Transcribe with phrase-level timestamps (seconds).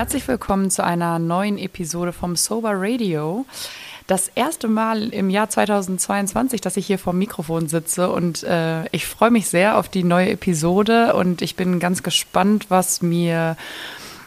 [0.00, 3.44] herzlich willkommen zu einer neuen Episode vom Sober Radio.
[4.06, 8.86] Das erste Mal im Jahr 2022, dass ich hier vor dem Mikrofon sitze und äh,
[8.92, 13.58] ich freue mich sehr auf die neue Episode und ich bin ganz gespannt, was mir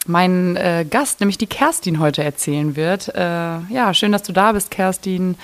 [0.05, 3.07] mein äh, Gast, nämlich die Kerstin, heute erzählen wird.
[3.07, 3.17] Äh,
[3.73, 5.37] ja, schön, dass du da bist, Kerstin.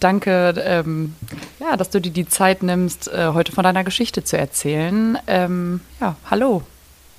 [0.00, 1.14] Danke, ähm,
[1.60, 5.18] ja, dass du dir die Zeit nimmst, äh, heute von deiner Geschichte zu erzählen.
[5.26, 6.62] Ähm, ja, hallo.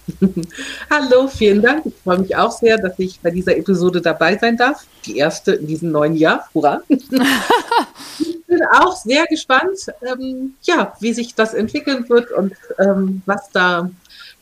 [0.90, 1.86] Hallo, vielen Dank.
[1.86, 4.86] Ich freue mich auch sehr, dass ich bei dieser Episode dabei sein darf.
[5.06, 6.48] Die erste in diesem neuen Jahr.
[6.54, 6.82] Hurra!
[6.88, 13.50] ich bin auch sehr gespannt, ähm, ja, wie sich das entwickeln wird und ähm, was
[13.52, 13.90] da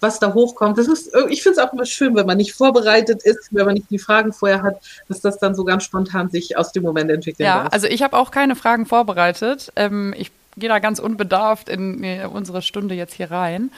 [0.03, 0.77] was da hochkommt.
[0.77, 3.75] Das ist, ich finde es auch immer schön, wenn man nicht vorbereitet ist, wenn man
[3.75, 4.75] nicht die Fragen vorher hat,
[5.07, 7.47] dass das dann so ganz spontan sich aus dem Moment entwickelt.
[7.47, 7.73] Ja, darf.
[7.73, 9.71] also ich habe auch keine Fragen vorbereitet.
[9.77, 13.71] Ähm, ich gehe da ganz unbedarft in unsere Stunde jetzt hier rein.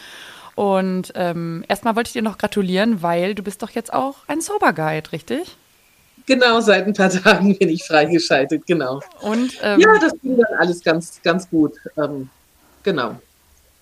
[0.56, 4.40] Und ähm, erstmal wollte ich dir noch gratulieren, weil du bist doch jetzt auch ein
[4.42, 5.58] Sober Guide, richtig?
[6.26, 9.02] Genau, seit ein paar Tagen bin ich freigeschaltet, genau.
[9.22, 11.74] Und ähm, ja, das ging dann alles ganz, ganz gut.
[11.98, 12.30] Ähm,
[12.84, 13.20] genau.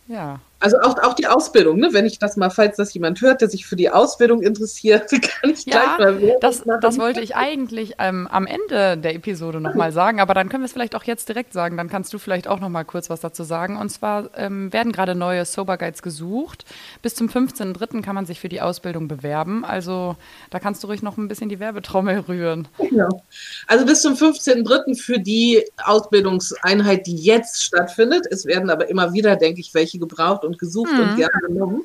[0.07, 0.39] Ja.
[0.63, 1.89] Also auch, auch die Ausbildung, ne?
[1.91, 5.11] wenn ich das mal, falls das jemand hört, der sich für die Ausbildung interessiert,
[5.41, 9.59] kann ich ja, gleich mal das, das wollte ich eigentlich ähm, am Ende der Episode
[9.59, 11.75] nochmal sagen, aber dann können wir es vielleicht auch jetzt direkt sagen.
[11.75, 13.77] Dann kannst du vielleicht auch nochmal kurz was dazu sagen.
[13.77, 16.63] Und zwar ähm, werden gerade neue Sober Guides gesucht.
[17.01, 18.01] Bis zum 15.03.
[18.01, 19.65] kann man sich für die Ausbildung bewerben.
[19.65, 20.15] Also
[20.49, 22.69] da kannst du ruhig noch ein bisschen die Werbetrommel rühren.
[22.77, 23.23] Genau.
[23.67, 24.95] Also bis zum 15.03.
[24.95, 28.25] für die Ausbildungseinheit, die jetzt stattfindet.
[28.31, 30.99] Es werden aber immer wieder, denke ich, welche gebraucht und und gesucht mhm.
[30.99, 31.81] und gerne genommen.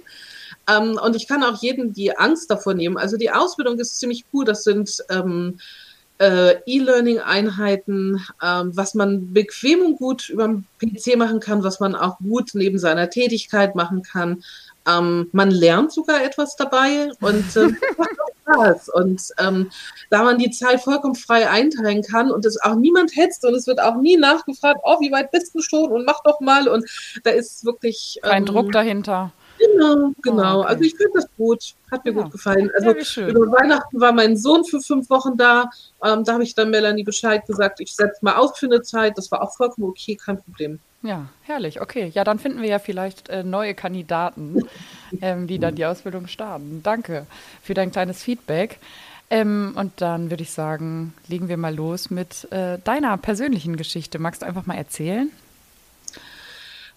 [0.68, 2.96] Ähm, und ich kann auch jedem die Angst davor nehmen.
[2.96, 4.44] Also die Ausbildung ist ziemlich cool.
[4.44, 5.58] Das sind ähm,
[6.18, 11.94] äh, E-Learning-Einheiten, ähm, was man bequem und gut über den PC machen kann, was man
[11.94, 14.42] auch gut neben seiner Tätigkeit machen kann.
[14.86, 17.72] Ähm, man lernt sogar etwas dabei und äh,
[18.48, 18.88] Spaß.
[18.90, 19.70] Und ähm,
[20.10, 23.66] da man die Zeit vollkommen frei einteilen kann und es auch niemand hetzt und es
[23.66, 26.68] wird auch nie nachgefragt, oh, wie weit bist du schon und mach doch mal.
[26.68, 26.84] Und
[27.24, 28.18] da ist wirklich.
[28.22, 29.32] Kein ähm, Druck dahinter.
[29.58, 30.58] Genau, genau.
[30.58, 30.68] Oh, okay.
[30.68, 31.74] Also ich finde das gut.
[31.90, 32.22] Hat mir ja.
[32.22, 32.70] gut gefallen.
[32.76, 35.70] Also ja, über Weihnachten war mein Sohn für fünf Wochen da.
[36.04, 39.18] Ähm, da habe ich dann Melanie Bescheid gesagt, ich setze mal aus für eine Zeit.
[39.18, 40.78] Das war auch vollkommen okay, kein Problem.
[41.02, 41.80] Ja, herrlich.
[41.80, 44.62] Okay, ja, dann finden wir ja vielleicht äh, neue Kandidaten,
[45.20, 46.80] ähm, die dann die Ausbildung starten.
[46.82, 47.26] Danke
[47.62, 48.78] für dein kleines Feedback.
[49.30, 54.18] Ähm, und dann würde ich sagen, legen wir mal los mit äh, deiner persönlichen Geschichte.
[54.18, 55.30] Magst du einfach mal erzählen?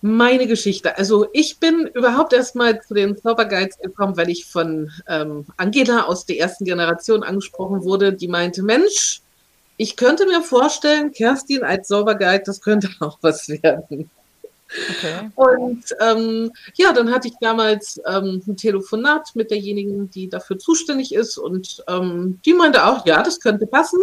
[0.04, 0.98] Meine Geschichte.
[0.98, 6.26] Also ich bin überhaupt erstmal zu den Zauberguides gekommen, weil ich von ähm, Angela aus
[6.26, 9.22] der ersten Generation angesprochen wurde, die meinte, Mensch,
[9.78, 14.10] ich könnte mir vorstellen, Kerstin als Sauberguide, das könnte auch was werden.
[14.90, 15.30] Okay.
[15.36, 21.14] Und ähm, ja, dann hatte ich damals ähm, ein Telefonat mit derjenigen, die dafür zuständig
[21.14, 21.38] ist.
[21.38, 24.00] Und ähm, die meinte auch, ja, das könnte passen.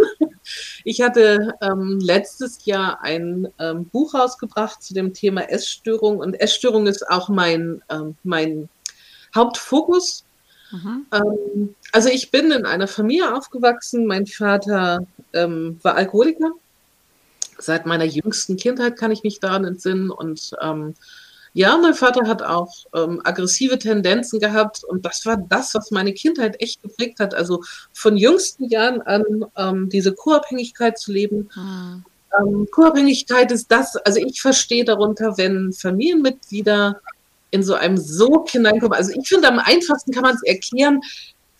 [0.84, 6.18] Ich hatte ähm, letztes Jahr ein ähm, Buch rausgebracht zu dem Thema Essstörung.
[6.18, 8.68] Und Essstörung ist auch mein, ähm, mein
[9.34, 10.24] Hauptfokus.
[10.70, 11.74] Mhm.
[11.92, 14.06] Also ich bin in einer Familie aufgewachsen.
[14.06, 16.52] Mein Vater war Alkoholiker.
[17.58, 20.10] Seit meiner jüngsten Kindheit kann ich mich daran entsinnen.
[20.10, 20.94] Und ähm,
[21.54, 24.84] ja, mein Vater hat auch ähm, aggressive Tendenzen gehabt.
[24.84, 27.34] Und das war das, was meine Kindheit echt geprägt hat.
[27.34, 29.24] Also von jüngsten Jahren an
[29.56, 31.50] ähm, diese Co-Abhängigkeit zu leben.
[31.54, 32.04] Mhm.
[32.70, 37.00] Co-Abhängigkeit ist das, also ich verstehe darunter, wenn Familienmitglieder
[37.50, 38.96] in so einem Sog hineinkommen.
[38.96, 41.00] Also ich finde, am einfachsten kann man es erklären,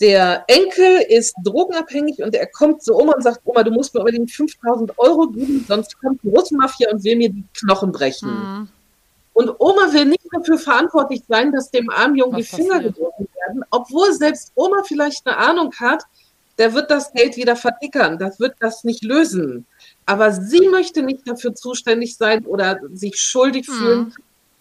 [0.00, 4.00] der Enkel ist drogenabhängig und er kommt so um und sagt, Oma, du musst mir
[4.00, 8.30] unbedingt 5000 Euro geben, sonst kommt die Russmafia und will mir die Knochen brechen.
[8.30, 8.68] Mhm.
[9.32, 13.64] Und Oma will nicht dafür verantwortlich sein, dass dem armen Jungen die Finger gebrochen werden,
[13.70, 16.04] obwohl selbst Oma vielleicht eine Ahnung hat,
[16.58, 19.64] der wird das Geld wieder verdickern, das wird das nicht lösen.
[20.06, 23.72] Aber sie möchte nicht dafür zuständig sein oder sich schuldig mhm.
[23.72, 24.14] fühlen,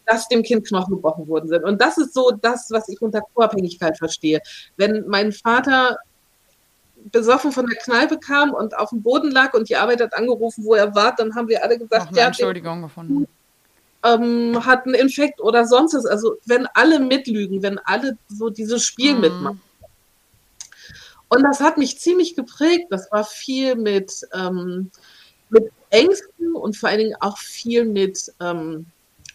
[0.07, 1.63] dass dem Kind Knochen gebrochen worden sind.
[1.63, 4.41] Und das ist so das, was ich unter Co-Abhängigkeit verstehe.
[4.77, 5.97] Wenn mein Vater
[7.11, 10.63] besoffen von der Kneipe kam und auf dem Boden lag und die Arbeit hat angerufen,
[10.63, 13.27] wo er war, dann haben wir alle gesagt, ja, Entschuldigung gefunden.
[14.03, 16.05] Ähm, hat einen Infekt oder sonst was.
[16.05, 19.21] Also wenn alle mitlügen, wenn alle so dieses Spiel mhm.
[19.21, 19.61] mitmachen.
[21.29, 22.87] Und das hat mich ziemlich geprägt.
[22.89, 24.91] Das war viel mit, ähm,
[25.49, 28.85] mit Ängsten und vor allen Dingen auch viel mit ähm,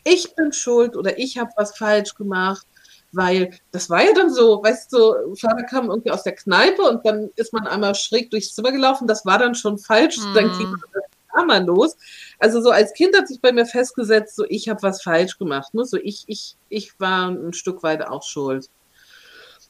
[0.04, 2.66] ich bin schuld oder ich habe was falsch gemacht,
[3.12, 7.04] weil das war ja dann so, weißt du, Vater kam irgendwie aus der Kneipe und
[7.06, 10.34] dann ist man einmal schräg durchs Zimmer gelaufen, das war dann schon falsch, mhm.
[10.34, 11.02] dann ging das
[11.32, 11.96] Drama los.
[12.38, 15.74] Also so als Kind hat sich bei mir festgesetzt, so ich habe was falsch gemacht,
[15.74, 15.84] ne?
[15.84, 18.68] so ich, ich, ich war ein Stück weit auch schuld.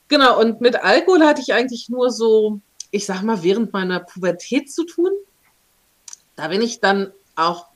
[0.08, 4.70] Genau, und mit Alkohol hatte ich eigentlich nur so, ich sag mal, während meiner Pubertät
[4.70, 5.10] zu tun.
[6.36, 7.71] Da bin ich dann auch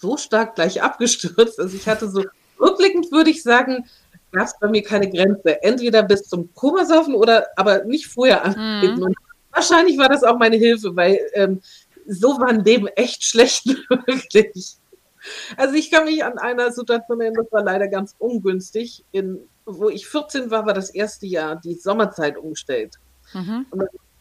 [0.00, 1.58] so stark gleich abgestürzt.
[1.58, 2.24] Also ich hatte so,
[2.60, 3.86] rückblickend würde ich sagen,
[4.32, 5.62] gab es bei mir keine Grenze.
[5.62, 9.00] Entweder bis zum Komasaufen oder aber nicht vorher antreten.
[9.00, 9.14] Mhm.
[9.50, 11.60] wahrscheinlich war das auch meine Hilfe, weil ähm,
[12.06, 13.66] so war ein Leben echt schlecht,
[14.06, 14.76] wirklich.
[15.56, 19.04] Also ich kann mich an einer Situation erinnern, das war leider ganz ungünstig.
[19.10, 22.96] In, wo ich 14 war, war das erste Jahr die Sommerzeit umgestellt.
[23.34, 23.66] Mhm.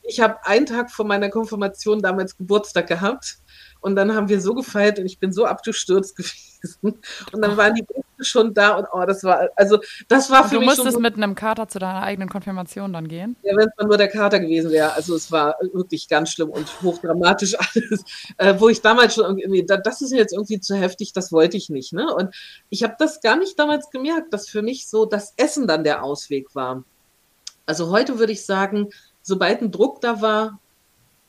[0.04, 3.38] ich habe einen Tag vor meiner Konfirmation damals Geburtstag gehabt
[3.82, 7.02] und dann haben wir so gefeiert und ich bin so abgestürzt gewesen.
[7.32, 10.56] Und dann waren die Gäste schon da und oh, das war, also das war für
[10.56, 10.70] du mich.
[10.70, 13.36] Du musstest so, mit einem Kater zu deiner eigenen Konfirmation dann gehen?
[13.44, 14.94] Ja, wenn es nur der Kater gewesen wäre.
[14.94, 18.04] Also es war wirklich ganz schlimm und hochdramatisch alles.
[18.38, 21.70] Äh, wo ich damals schon irgendwie, das ist jetzt irgendwie zu heftig, das wollte ich
[21.70, 21.94] nicht.
[21.94, 22.14] Ne?
[22.14, 22.34] Und
[22.70, 26.04] ich habe das gar nicht damals gemerkt, dass für mich so das Essen dann der
[26.04, 26.84] Ausweg war.
[27.66, 28.90] Also heute würde ich sagen,
[29.22, 30.60] sobald ein Druck da war,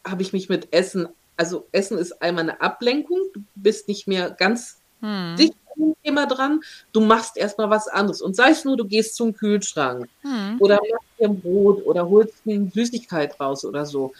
[0.07, 1.09] habe ich mich mit Essen
[1.39, 5.37] also Essen ist einmal eine Ablenkung, du bist nicht mehr ganz hm.
[5.39, 6.61] dicht am Thema dran,
[6.93, 8.21] du machst erstmal was anderes.
[8.21, 10.57] Und sei es nur, du gehst zum Kühlschrank hm.
[10.59, 14.13] oder machst dir ein Brot oder holst eine Süßigkeit raus oder so.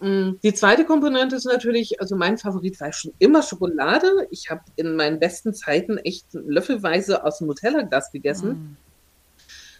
[0.00, 4.28] Hm, die zweite Komponente ist natürlich, also mein Favorit war schon immer Schokolade.
[4.30, 8.50] Ich habe in meinen besten Zeiten echt löffelweise aus dem Nutella-Glas gegessen.
[8.50, 8.76] Hm.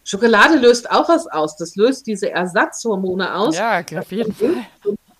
[0.08, 1.58] Schokolade löst auch was aus.
[1.58, 3.58] Das löst diese Ersatzhormone aus.
[3.58, 4.56] Ja, auf jeden Fall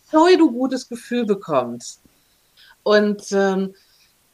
[0.08, 1.98] pseudo-gutes Gefühl bekommt.
[2.82, 3.74] Und ähm,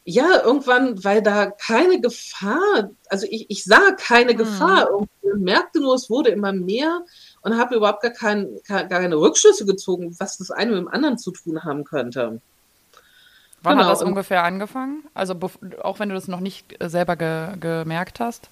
[0.05, 4.39] ja, irgendwann, weil da keine Gefahr, also ich, ich sah keine hm.
[4.39, 7.01] Gefahr, irgendwie merkte nur, es wurde immer mehr
[7.41, 11.19] und habe überhaupt gar, kein, gar keine Rückschlüsse gezogen, was das eine mit dem anderen
[11.19, 12.41] zu tun haben könnte.
[13.63, 13.89] Wann genau.
[13.89, 15.05] hat das ungefähr angefangen?
[15.15, 15.35] Also
[15.83, 18.51] auch wenn du das noch nicht äh, selber ge gemerkt hast?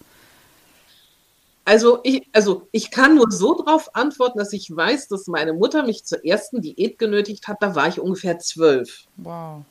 [1.64, 5.84] Also ich, also ich kann nur so darauf antworten, dass ich weiß, dass meine Mutter
[5.84, 7.58] mich zur ersten Diät genötigt hat.
[7.60, 9.04] Da war ich ungefähr zwölf.
[9.16, 9.62] Wow.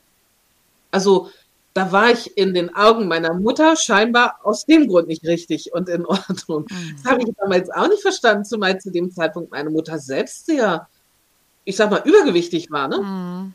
[0.91, 1.31] Also
[1.73, 5.89] da war ich in den Augen meiner Mutter scheinbar aus dem Grund nicht richtig und
[5.89, 6.65] in Ordnung.
[6.69, 6.95] Mhm.
[7.01, 10.87] Das habe ich damals auch nicht verstanden, zumal zu dem Zeitpunkt meine Mutter selbst sehr,
[11.63, 12.87] ich sag mal, übergewichtig war.
[12.87, 12.97] Ne?
[12.99, 13.53] Mhm.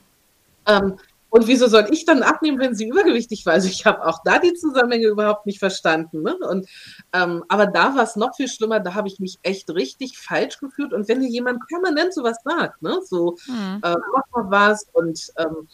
[0.66, 0.96] Ähm,
[1.36, 3.52] und wieso soll ich dann abnehmen, wenn sie übergewichtig war?
[3.52, 6.22] Also ich habe auch da die Zusammenhänge überhaupt nicht verstanden.
[6.22, 6.34] Ne?
[6.48, 6.66] Und,
[7.12, 10.58] ähm, aber da war es noch viel schlimmer, da habe ich mich echt richtig falsch
[10.58, 10.94] gefühlt.
[10.94, 13.00] Und wenn dir jemand permanent sowas sagt, ne?
[13.04, 13.80] so mhm.
[13.82, 15.68] äh, mach mal was und ähm,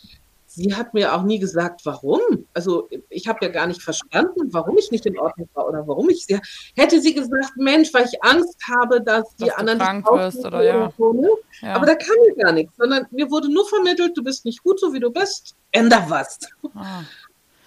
[0.54, 2.20] sie hat mir auch nie gesagt, warum.
[2.52, 6.10] Also ich habe ja gar nicht verstanden, warum ich nicht in Ordnung war oder warum
[6.10, 6.38] ich sie.
[6.76, 10.62] Hätte sie gesagt, Mensch, weil ich Angst habe, dass, dass die anderen krank wirst oder
[10.62, 10.93] ja.
[11.62, 11.75] Ja.
[11.75, 14.78] Aber da kann ich gar nichts, sondern mir wurde nur vermittelt, du bist nicht gut,
[14.78, 16.38] so wie du bist, änder was.
[16.75, 17.02] Ah.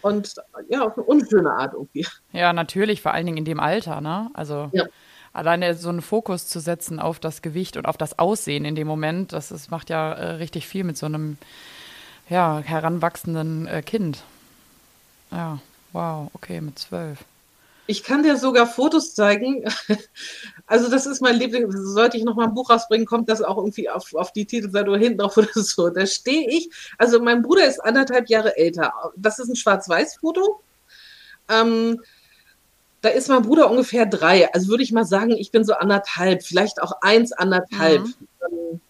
[0.02, 0.36] Und
[0.70, 2.06] ja, auf eine unschöne Art irgendwie.
[2.32, 4.30] Ja, natürlich, vor allen Dingen in dem Alter, ne?
[4.36, 4.86] Also ja.
[5.34, 8.86] alleine so einen Fokus zu setzen auf das Gewicht und auf das Aussehen in dem
[8.86, 11.38] Moment, das, das macht ja äh, richtig viel mit so einem
[12.30, 14.24] ja, heranwachsenden äh, Kind.
[15.32, 15.60] Ja,
[15.94, 17.20] wow, okay, mit zwölf.
[17.88, 19.66] Ich kann dir sogar Fotos zeigen.
[20.68, 21.72] Also das ist mein Liebling.
[21.72, 24.90] Sollte ich noch mal ein Buch rausbringen, kommt das auch irgendwie auf, auf die Titelseite
[24.90, 25.92] oder hinten auf oder so.
[25.92, 26.72] Da stehe ich.
[26.98, 28.92] Also mein Bruder ist anderthalb Jahre älter.
[29.16, 30.60] Das ist ein Schwarz-Weiß-Foto.
[31.50, 32.02] Ähm,
[33.02, 34.52] da ist mein Bruder ungefähr drei.
[34.52, 38.02] Also würde ich mal sagen, ich bin so anderthalb, vielleicht auch eins, anderthalb.
[38.02, 38.16] Mhm.
[38.52, 38.82] Ähm,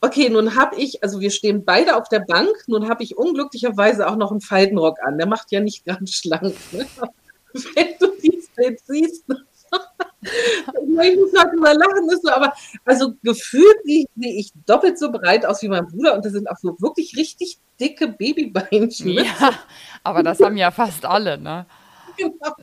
[0.00, 4.08] okay, nun habe ich, also wir stehen beide auf der Bank, nun habe ich unglücklicherweise
[4.08, 5.18] auch noch einen Faltenrock an.
[5.18, 6.54] Der macht ja nicht ganz schlank.
[6.72, 6.86] Ne?
[7.74, 9.24] Wenn du dieses Bild siehst,
[10.22, 12.52] ich muss halt immer lachen, ist so, aber
[12.84, 16.58] also gefühlt sehe ich doppelt so breit aus wie mein Bruder und das sind auch
[16.58, 19.10] so wirklich richtig dicke Babybeinchen.
[19.10, 19.52] Ja,
[20.02, 21.66] aber das haben ja fast alle, ne?
[22.16, 22.54] Genau.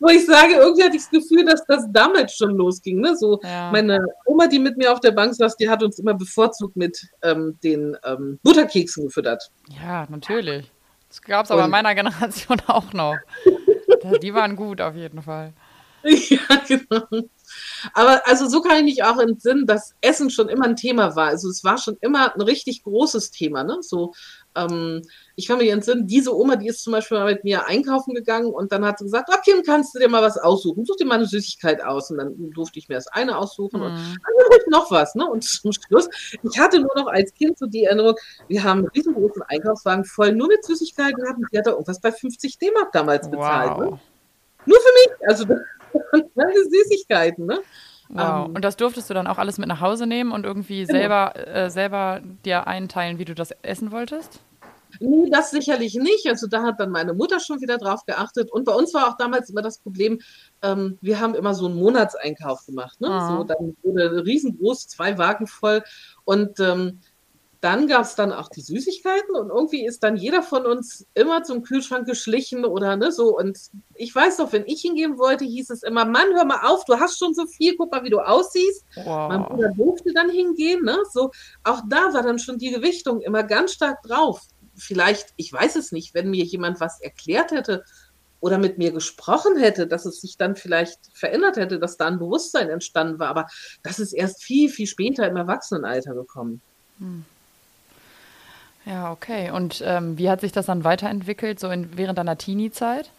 [0.00, 3.00] Wo ich sage, irgendwie hatte ich das Gefühl, dass das damals schon losging.
[3.00, 3.16] Ne?
[3.16, 3.70] So ja.
[3.70, 7.06] meine Oma, die mit mir auf der Bank saß, die hat uns immer bevorzugt mit
[7.22, 9.50] ähm, den ähm, Butterkeksen gefüttert.
[9.80, 10.70] Ja, natürlich.
[11.08, 13.16] Das gab es aber in meiner Generation auch noch.
[14.22, 15.52] die waren gut auf jeden Fall.
[16.04, 17.06] Ja, genau.
[17.92, 21.28] Aber also so kann ich mich auch entsinnen, dass Essen schon immer ein Thema war.
[21.28, 23.62] Also es war schon immer ein richtig großes Thema.
[23.64, 23.78] Ne?
[23.82, 24.12] So
[24.54, 25.02] ähm,
[25.36, 28.52] ich kann mich entsinnen, diese Oma, die ist zum Beispiel mal mit mir einkaufen gegangen
[28.52, 31.14] und dann hat sie gesagt, okay, kannst du dir mal was aussuchen, such dir mal
[31.14, 32.10] eine Süßigkeit aus.
[32.10, 33.86] Und dann durfte ich mir das eine aussuchen mhm.
[33.86, 35.14] und dann ich noch was.
[35.14, 35.26] Ne?
[35.26, 36.08] Und zum Schluss,
[36.42, 38.14] ich hatte nur noch als Kind so die Erinnerung,
[38.48, 42.00] wir haben einen riesengroßen Einkaufswagen voll nur mit Süßigkeiten gehabt und die hat da irgendwas
[42.00, 43.78] bei 50 D-Mark damals bezahlt.
[43.78, 43.84] Ne?
[43.86, 43.92] Wow.
[43.92, 44.00] Ne?
[44.66, 45.44] Nur für mich, also
[46.34, 47.46] meine Süßigkeiten.
[47.46, 47.60] Ne?
[48.12, 48.46] Wow.
[48.46, 50.98] Ähm, und das durftest du dann auch alles mit nach Hause nehmen und irgendwie genau.
[50.98, 54.40] selber, äh, selber dir einteilen, wie du das essen wolltest?
[55.00, 56.26] Nee, das sicherlich nicht.
[56.28, 58.52] Also da hat dann meine Mutter schon wieder drauf geachtet.
[58.52, 60.20] Und bei uns war auch damals immer das Problem,
[60.60, 63.00] ähm, wir haben immer so einen Monatseinkauf gemacht.
[63.00, 63.08] Ne?
[63.08, 63.28] Ah.
[63.28, 65.82] So, dann wurde riesengroß, zwei Wagen voll.
[66.24, 67.00] Und ähm,
[67.62, 71.44] dann gab es dann auch die Süßigkeiten und irgendwie ist dann jeder von uns immer
[71.44, 73.38] zum Kühlschrank geschlichen oder ne, so.
[73.38, 73.56] Und
[73.94, 76.98] ich weiß doch, wenn ich hingehen wollte, hieß es immer, Mann, hör mal auf, du
[76.98, 78.84] hast schon so viel, guck mal, wie du aussiehst.
[78.96, 79.28] Wow.
[79.28, 80.98] Mein Bruder durfte dann hingehen, ne?
[81.12, 81.30] So,
[81.62, 84.42] auch da war dann schon die Gewichtung immer ganz stark drauf.
[84.74, 87.84] Vielleicht, ich weiß es nicht, wenn mir jemand was erklärt hätte
[88.40, 92.18] oder mit mir gesprochen hätte, dass es sich dann vielleicht verändert hätte, dass da ein
[92.18, 93.28] Bewusstsein entstanden war.
[93.28, 93.46] Aber
[93.84, 96.60] das ist erst viel, viel später im Erwachsenenalter gekommen.
[98.84, 99.50] Ja, okay.
[99.50, 103.10] Und ähm, wie hat sich das dann weiterentwickelt, so in, während deiner Teenie-Zeit?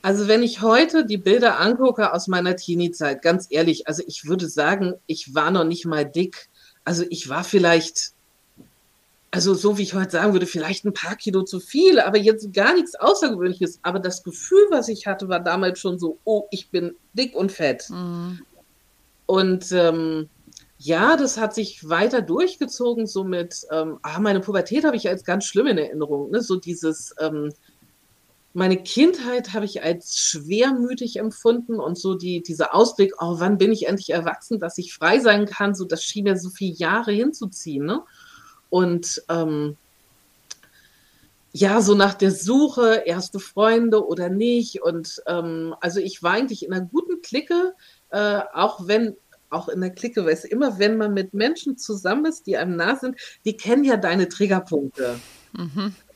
[0.00, 4.48] Also wenn ich heute die Bilder angucke aus meiner Teenie-Zeit, ganz ehrlich, also ich würde
[4.48, 6.48] sagen, ich war noch nicht mal dick.
[6.84, 8.12] Also ich war vielleicht,
[9.30, 12.52] also so wie ich heute sagen würde, vielleicht ein paar Kilo zu viel, aber jetzt
[12.52, 13.78] gar nichts Außergewöhnliches.
[13.82, 17.52] Aber das Gefühl, was ich hatte, war damals schon so, oh, ich bin dick und
[17.52, 17.88] fett.
[19.26, 20.28] Und ähm,
[20.84, 25.24] ja, das hat sich weiter durchgezogen, so mit, ähm, ah, meine Pubertät habe ich als
[25.24, 26.42] ganz schlimm in Erinnerung, ne?
[26.42, 27.52] So dieses, ähm,
[28.52, 33.70] meine Kindheit habe ich als schwermütig empfunden und so die, dieser Ausblick, oh, wann bin
[33.70, 37.12] ich endlich erwachsen, dass ich frei sein kann, so das schien mir so viele Jahre
[37.12, 38.02] hinzuziehen, ne?
[38.68, 39.76] Und ähm,
[41.52, 44.82] ja, so nach der Suche, erste Freunde oder nicht.
[44.82, 47.74] Und ähm, also ich war eigentlich in einer guten Clique,
[48.10, 49.16] äh, auch wenn,
[49.52, 52.76] auch in der Clique, weißt du, immer wenn man mit Menschen zusammen ist, die einem
[52.76, 55.18] nah sind, die kennen ja deine Triggerpunkte.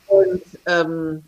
[0.09, 1.23] Und ähm,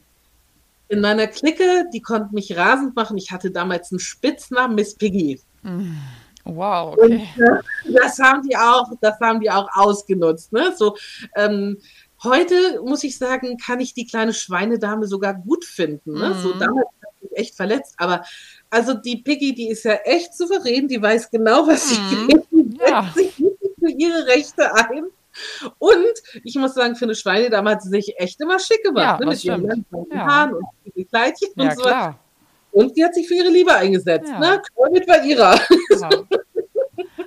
[0.88, 3.18] in meiner Clique, die konnten mich rasend machen.
[3.18, 5.40] Ich hatte damals einen Spitznamen, Miss Piggy.
[6.44, 7.28] Wow, Und okay.
[7.36, 10.52] äh, das haben die auch, das haben die auch ausgenutzt.
[10.52, 10.72] Ne?
[10.76, 10.96] So,
[11.36, 11.76] ähm,
[12.22, 16.14] heute muss ich sagen, kann ich die kleine Schweinedame sogar gut finden.
[16.14, 16.34] Ne?
[16.42, 16.97] So damals hat mich
[17.32, 17.94] echt verletzt.
[17.96, 18.24] Aber
[18.70, 22.42] also die Piggy, die ist ja echt souverän, die weiß genau, was sie will.
[22.50, 23.02] Die Ja.
[23.02, 25.04] setzt sich wirklich für ihre Rechte ein.
[25.78, 29.20] Und ich muss sagen, für eine Schweinedame hat sie sich echt immer schick gemacht.
[29.20, 29.26] Ja, ne?
[29.26, 29.86] Mit ihren stimmt.
[29.92, 30.26] langen Ja.
[30.26, 31.82] Haaren und ihren Kleidchen Ja, und so.
[31.82, 32.18] klar.
[32.72, 34.28] Und sie hat sich für ihre Liebe eingesetzt.
[34.28, 34.38] Ja.
[34.38, 34.62] Ne?
[34.76, 35.58] Damit war ihrer.
[36.00, 36.08] Ja.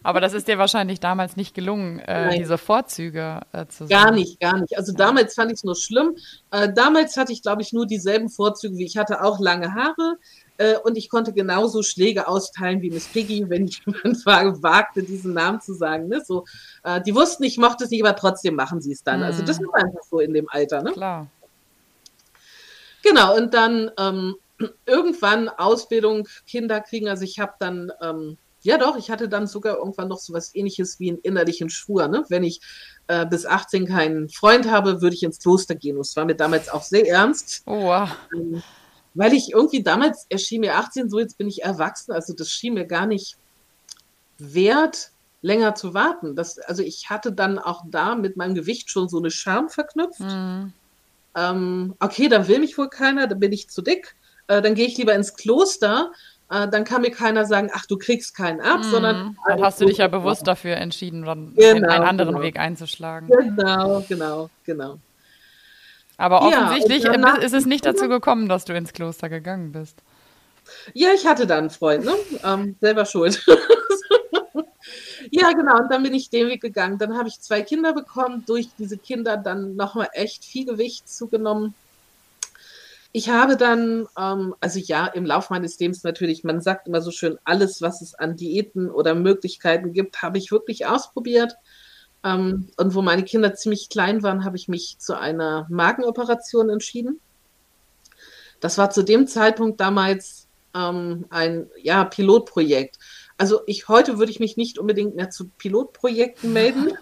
[0.03, 3.89] Aber das ist dir wahrscheinlich damals nicht gelungen, äh, diese Vorzüge äh, zu sehen.
[3.89, 4.77] Gar nicht, gar nicht.
[4.77, 6.15] Also damals fand ich es nur schlimm.
[6.50, 10.17] Äh, damals hatte ich, glaube ich, nur dieselben Vorzüge wie ich hatte auch lange Haare.
[10.58, 15.62] Äh, und ich konnte genauso Schläge austeilen wie Miss Piggy, wenn jemand wagte, diesen Namen
[15.62, 16.08] zu sagen.
[16.08, 16.22] Ne?
[16.25, 16.46] So,
[16.84, 19.24] äh, die wussten, ich mochte es nicht, aber trotzdem machen sie es dann.
[19.24, 20.81] Also das war einfach so in dem Alter.
[20.84, 20.91] Ne?
[20.91, 21.27] Klar.
[23.03, 24.36] Genau, und dann ähm,
[24.86, 27.08] irgendwann Ausbildung, Kinder kriegen.
[27.08, 30.53] Also ich habe dann, ähm, ja doch, ich hatte dann sogar irgendwann noch so was
[30.56, 32.08] ähnliches wie einen innerlichen Schwur.
[32.08, 32.25] Ne?
[32.30, 32.62] Wenn ich
[33.08, 35.96] äh, bis 18 keinen Freund habe, würde ich ins Kloster gehen.
[35.98, 38.10] Und es war mir damals auch sehr ernst, Oh, wow.
[38.36, 38.62] ähm,
[39.13, 42.12] weil ich irgendwie damals erschien mir 18, so jetzt bin ich erwachsen.
[42.12, 43.38] Also das schien mir gar nicht
[44.38, 46.36] wert, länger zu warten.
[46.36, 50.22] Das, also ich hatte dann auch da mit meinem Gewicht schon so eine Scham verknüpft
[51.36, 54.15] ähm, okay, dann will mich wohl keiner, dann bin ich zu dick,
[54.48, 56.12] äh, dann gehe ich lieber ins Kloster,
[56.51, 59.38] äh, dann kann mir keiner sagen, ach, du kriegst keinen ab, sondern Mhm.
[59.48, 62.43] Dann hast du dich ja bewusst dafür entschieden, dann Genau, einen, anderen genau.
[62.43, 63.29] Weg einzuschlagen.
[63.29, 65.00] Genau, genau, genau.
[66.17, 70.03] Aber offensichtlich ist es nicht dazu gekommen, dass du ins Kloster gegangen bist.
[70.93, 72.13] Ja, ich hatte da einen Freund, ne?
[72.43, 73.43] Ähm, selber schuld.
[75.31, 76.98] ja, genau, und dann bin ich den Weg gegangen.
[76.98, 81.74] Dann habe ich zwei Kinder bekommen, durch diese Kinder dann nochmal echt viel Gewicht zugenommen.
[83.13, 87.12] Ich habe dann, ähm, also ja, im Laufe meines Lebens natürlich, man sagt immer so
[87.12, 91.56] schön, alles, was es an Diäten oder Möglichkeiten gibt, habe ich wirklich ausprobiert.
[92.24, 97.20] Ähm, und wo meine Kinder ziemlich klein waren, habe ich mich zu einer Magenoperation entschieden.
[98.60, 102.98] Das war zu dem Zeitpunkt damals ähm, ein ja, Pilotprojekt.
[103.38, 106.94] Also ich heute würde ich mich nicht unbedingt mehr zu Pilotprojekten melden.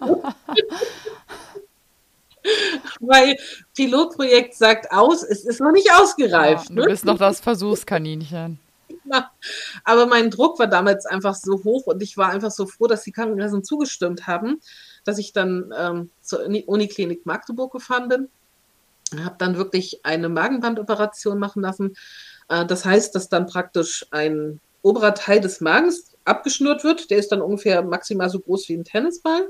[3.00, 3.36] Weil
[3.74, 6.68] Pilotprojekt sagt aus, es ist noch nicht Ja, ausgereift.
[6.68, 6.84] du ne?
[6.84, 8.58] bist noch das Versuchskaninchen.
[9.10, 9.30] Ja.
[9.84, 13.02] Aber mein Druck war damals einfach so hoch und ich war einfach so froh, dass
[13.02, 14.60] die Krankenkassen zugestimmt haben,
[15.04, 18.28] dass ich dann ähm, zur Uni Uniklinik Magdeburg gefahren bin.
[19.24, 21.96] Habe dann wirklich eine Magenbandoperation machen lassen.
[22.48, 27.10] Äh, das heißt, dass dann praktisch ein oberer Teil des Magens abgeschnürt wird.
[27.10, 29.48] Der ist dann ungefähr maximal so groß wie ein Tennisball.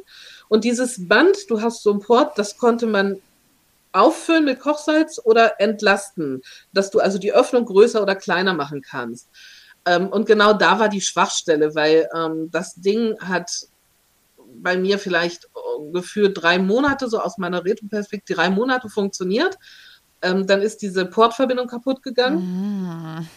[0.48, 3.20] Und dieses Band, du hast so ein Port, das konnte man
[3.92, 6.42] auffüllen mit Kochsalz oder entlasten,
[6.72, 9.28] dass du also die Öffnung größer oder kleiner machen kannst.
[9.86, 13.50] Ähm, und genau da war die Schwachstelle, weil ähm, das Ding hat
[14.62, 19.58] bei mir vielleicht so gefühlt drei Monate, so aus meiner Retro-Perspektive, drei Monate funktioniert.
[20.22, 23.20] Ähm, dann ist diese Portverbindung kaputt gegangen.
[23.20, 23.28] Mhm.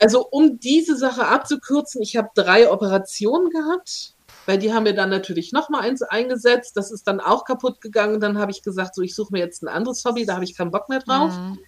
[0.00, 4.14] Also um diese Sache abzukürzen, ich habe drei Operationen gehabt,
[4.48, 6.74] weil die haben wir dann natürlich nochmal eins eingesetzt.
[6.74, 8.18] Das ist dann auch kaputt gegangen.
[8.18, 10.56] Dann habe ich gesagt, so ich suche mir jetzt ein anderes Hobby, da habe ich
[10.56, 11.36] keinen Bock mehr drauf.
[11.36, 11.58] Mhm.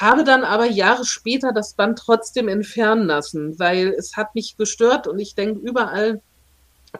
[0.00, 5.08] Habe dann aber Jahre später das Band trotzdem entfernen lassen, weil es hat mich gestört
[5.08, 6.22] und ich denke, überall,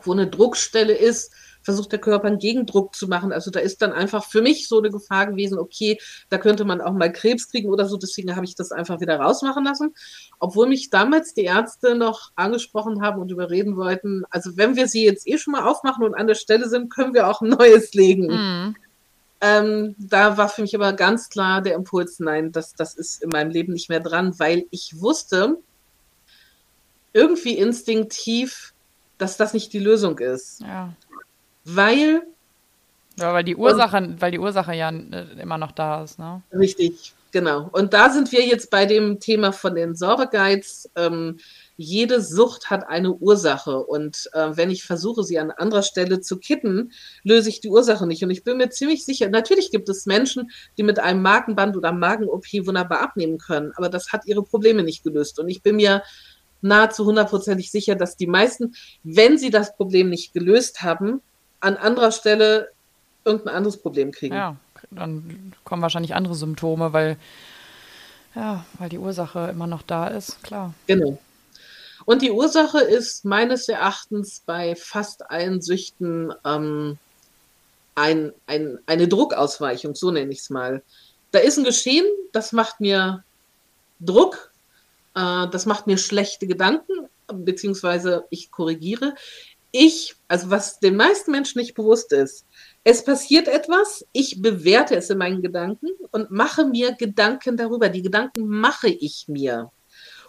[0.03, 3.33] wo eine Druckstelle ist, versucht der Körper einen Gegendruck zu machen.
[3.33, 6.81] Also da ist dann einfach für mich so eine Gefahr gewesen, okay, da könnte man
[6.81, 7.97] auch mal Krebs kriegen oder so.
[7.97, 9.95] Deswegen habe ich das einfach wieder rausmachen lassen.
[10.39, 15.05] Obwohl mich damals die Ärzte noch angesprochen haben und überreden wollten, also wenn wir sie
[15.05, 17.95] jetzt eh schon mal aufmachen und an der Stelle sind, können wir auch ein neues
[17.95, 18.27] legen.
[18.27, 18.77] Mhm.
[19.41, 23.31] Ähm, da war für mich aber ganz klar der Impuls, nein, das, das ist in
[23.31, 25.59] meinem Leben nicht mehr dran, weil ich wusste,
[27.13, 28.73] irgendwie instinktiv,
[29.19, 30.61] dass das nicht die Lösung ist.
[30.61, 30.95] Ja.
[31.65, 32.23] Weil.
[33.19, 36.43] Ja, weil die Ursache, und, weil die Ursache ja äh, immer noch da ist, ne?
[36.53, 37.69] Richtig, genau.
[37.73, 40.91] Und da sind wir jetzt bei dem Thema von den Sorbeguides.
[40.97, 41.39] Ähm,
[41.77, 43.79] jede Sucht hat eine Ursache.
[43.79, 46.93] Und äh, wenn ich versuche, sie an anderer Stelle zu kitten,
[47.23, 48.23] löse ich die Ursache nicht.
[48.25, 51.93] Und ich bin mir ziemlich sicher, natürlich gibt es Menschen, die mit einem Magenband oder
[51.93, 55.39] Magen-OP wunderbar abnehmen können, aber das hat ihre Probleme nicht gelöst.
[55.39, 56.03] Und ich bin mir
[56.63, 61.21] nahezu hundertprozentig sicher, dass die meisten, wenn sie das Problem nicht gelöst haben,
[61.63, 62.71] an anderer Stelle
[63.25, 64.35] irgendein anderes Problem kriegen.
[64.35, 64.57] Ja,
[64.91, 67.17] dann kommen wahrscheinlich andere Symptome, weil,
[68.35, 70.75] ja, weil die Ursache immer noch da ist, klar.
[70.87, 71.19] Genau.
[72.05, 76.99] Und die Ursache ist meines Erachtens bei fast allen Süchten ähm,
[77.95, 80.83] ein, ein, eine Druckausweichung, so nenne ich es mal.
[81.31, 83.23] Da ist ein Geschehen, das macht mir
[84.01, 84.51] Druck,
[85.15, 89.15] äh, das macht mir schlechte Gedanken, beziehungsweise ich korrigiere
[89.73, 92.47] ich, also was den meisten Menschen nicht bewusst ist,
[92.85, 97.89] es passiert etwas, ich bewerte es in meinen Gedanken und mache mir Gedanken darüber.
[97.89, 99.71] Die Gedanken mache ich mir.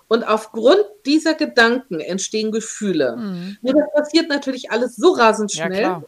[0.08, 3.18] Und aufgrund dieser Gedanken entstehen Gefühle.
[3.18, 3.58] Mhm.
[3.62, 6.04] Nur das passiert natürlich alles so rasend schnell, ja,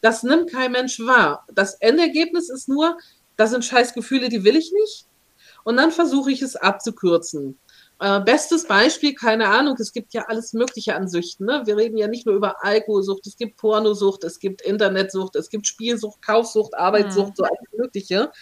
[0.00, 1.46] das nimmt kein Mensch wahr.
[1.52, 2.98] Das Endergebnis ist nur,
[3.36, 5.06] das sind scheiß Gefühle, die will ich nicht.
[5.62, 7.58] Und dann versuche ich es abzukürzen.
[8.00, 11.46] Äh, bestes Beispiel, keine Ahnung, es gibt ja alles Mögliche an Süchten.
[11.46, 11.62] Ne?
[11.64, 15.66] Wir reden ja nicht nur über Alkoholsucht, es gibt Pornosucht, es gibt Internetsucht, es gibt
[15.66, 17.34] Spielsucht, Kaufsucht, Arbeitssucht, mhm.
[17.36, 18.32] so alles Mögliche.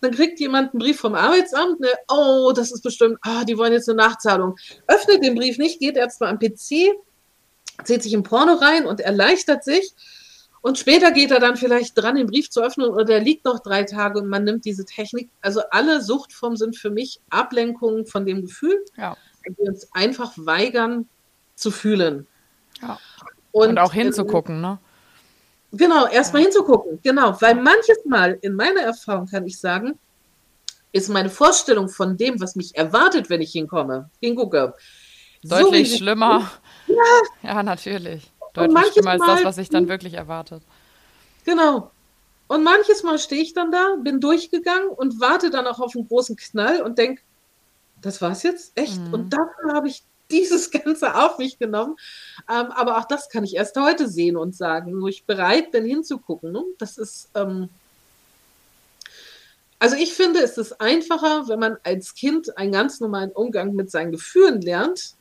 [0.00, 1.88] Dann kriegt jemand einen Brief vom Arbeitsamt, ne?
[2.08, 4.56] oh, das ist bestimmt, oh, die wollen jetzt eine Nachzahlung.
[4.86, 6.94] Öffnet den Brief nicht, geht erstmal am PC,
[7.84, 9.92] zieht sich im Porno rein und erleichtert sich
[10.64, 13.60] und später geht er dann vielleicht dran, den Brief zu öffnen oder der liegt noch
[13.60, 15.28] drei Tage und man nimmt diese Technik.
[15.42, 19.14] Also alle Suchtformen sind für mich Ablenkungen von dem Gefühl, ja.
[19.46, 21.06] die uns einfach weigern
[21.54, 22.26] zu fühlen.
[22.80, 22.98] Ja.
[23.52, 24.78] Und, und, auch hinzugucken, ne?
[25.72, 26.48] Genau, erstmal ja.
[26.48, 27.38] hinzugucken, genau.
[27.42, 29.98] Weil manches Mal, in meiner Erfahrung kann ich sagen,
[30.92, 34.74] ist meine Vorstellung von dem, was mich erwartet, wenn ich hinkomme, hingucke,
[35.42, 36.50] deutlich so schlimmer.
[36.86, 37.50] Ja.
[37.50, 38.30] ja, natürlich.
[38.54, 40.62] Deutlich schlimmer als das, was sich dann wirklich erwartet.
[41.44, 41.90] Genau.
[42.46, 46.08] Und manches Mal stehe ich dann da, bin durchgegangen und warte dann auch auf einen
[46.08, 47.22] großen Knall und denke,
[48.00, 48.72] das war's jetzt?
[48.74, 49.00] Echt?
[49.00, 49.14] Mhm.
[49.14, 51.96] Und dafür habe ich dieses Ganze auf mich genommen.
[52.50, 55.84] Ähm, aber auch das kann ich erst heute sehen und sagen, wo ich bereit bin
[55.84, 56.50] hinzugucken.
[56.50, 56.64] Ne?
[56.78, 57.68] Das ist, ähm
[59.78, 63.90] also ich finde, es ist einfacher, wenn man als Kind einen ganz normalen Umgang mit
[63.90, 65.14] seinen Gefühlen lernt,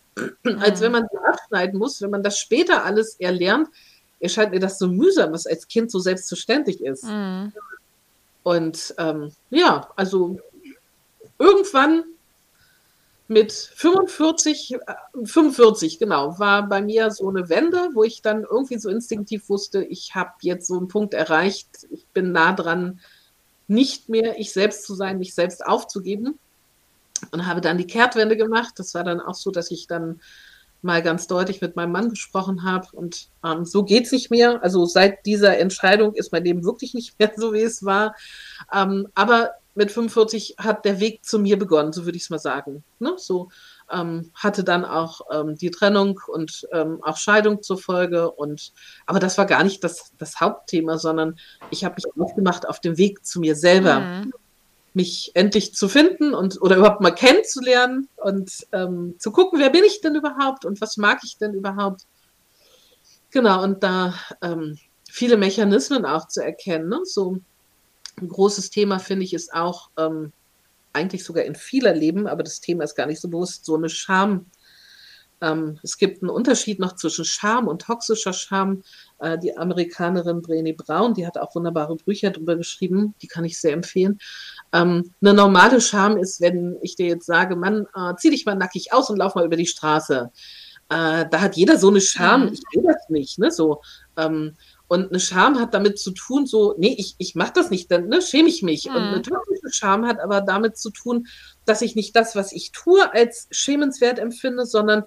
[0.60, 2.02] als wenn man sie abschneiden muss.
[2.02, 3.70] Wenn man das später alles erlernt,
[4.20, 7.04] erscheint mir das so mühsam, was als Kind so selbstverständlich ist.
[7.06, 7.52] Mhm.
[8.44, 10.40] Und ähm, ja, also
[11.40, 12.04] irgendwann
[13.28, 14.78] mit 45,
[15.24, 19.84] 45, genau, war bei mir so eine Wende, wo ich dann irgendwie so instinktiv wusste,
[19.84, 23.00] ich habe jetzt so einen Punkt erreicht, ich bin nah dran,
[23.68, 26.38] nicht mehr ich selbst zu sein, mich selbst aufzugeben
[27.32, 28.74] und habe dann die Kehrtwende gemacht.
[28.78, 30.20] Das war dann auch so, dass ich dann
[30.84, 34.62] mal ganz deutlich mit meinem Mann gesprochen habe und ähm, so es nicht mehr.
[34.62, 38.16] Also seit dieser Entscheidung ist mein Leben wirklich nicht mehr so, wie es war.
[38.72, 42.38] Ähm, aber mit 45 hat der Weg zu mir begonnen, so würde ich es mal
[42.38, 42.84] sagen.
[43.00, 43.14] Ne?
[43.18, 43.50] So
[43.90, 48.30] ähm, hatte dann auch ähm, die Trennung und ähm, auch Scheidung zur Folge.
[48.30, 48.74] Und
[49.06, 51.40] aber das war gar nicht das, das Hauptthema, sondern
[51.72, 54.00] ich habe mich aufgemacht auf dem Weg zu mir selber.
[54.00, 54.34] Mhm
[54.94, 59.84] mich endlich zu finden und oder überhaupt mal kennenzulernen und ähm, zu gucken, wer bin
[59.84, 62.06] ich denn überhaupt und was mag ich denn überhaupt.
[63.32, 64.78] Genau, und da ähm,
[65.10, 66.90] viele Mechanismen auch zu erkennen.
[66.90, 67.00] Ne?
[67.04, 67.38] So
[68.22, 70.32] ein großes Thema, finde ich, ist auch ähm,
[70.94, 73.90] eigentlich sogar in vieler Leben, aber das Thema ist gar nicht so bewusst, so eine
[73.90, 74.46] Scham.
[75.44, 78.84] Ähm, es gibt einen Unterschied noch zwischen Scham und toxischer Scham.
[79.20, 83.60] Äh, die Amerikanerin Brené Brown, die hat auch wunderbare Bücher darüber geschrieben, die kann ich
[83.60, 84.20] sehr empfehlen.
[84.72, 88.56] Ähm, eine normale Scham ist, wenn ich dir jetzt sage, Mann, äh, zieh dich mal
[88.56, 90.32] nackig aus und lauf mal über die Straße.
[90.90, 92.54] Äh, da hat jeder so eine Scham, mhm.
[92.54, 93.82] ich will das nicht, ne, so.
[94.16, 94.54] Ähm,
[94.88, 98.08] und eine Scham hat damit zu tun, so, nee, ich, ich mache das nicht, dann
[98.08, 98.88] ne, schäme ich mich.
[98.88, 98.96] Mhm.
[98.96, 101.28] Und eine toxische Scham hat aber damit zu tun,
[101.66, 105.04] dass ich nicht das, was ich tue, als schämenswert empfinde, sondern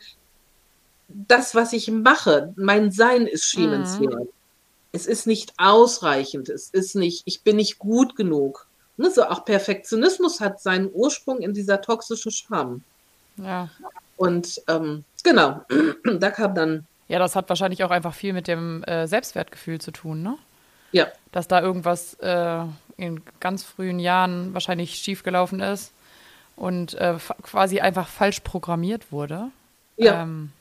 [1.08, 4.24] das, was ich mache, mein Sein ist schämenswert.
[4.24, 4.28] Mhm.
[4.92, 8.66] Es ist nicht ausreichend, es ist nicht, ich bin nicht gut genug.
[8.96, 12.82] Ne, so auch Perfektionismus hat seinen Ursprung in dieser toxischen Scham.
[13.36, 13.68] Ja.
[14.16, 15.60] Und ähm, genau,
[16.18, 16.86] da kam dann.
[17.08, 20.38] Ja, das hat wahrscheinlich auch einfach viel mit dem äh, Selbstwertgefühl zu tun, ne?
[20.92, 21.08] Ja.
[21.30, 22.64] Dass da irgendwas äh,
[22.96, 25.92] in ganz frühen Jahren wahrscheinlich schiefgelaufen ist
[26.56, 29.48] und äh, quasi einfach falsch programmiert wurde.
[29.98, 30.22] Ja.
[30.22, 30.52] Ähm,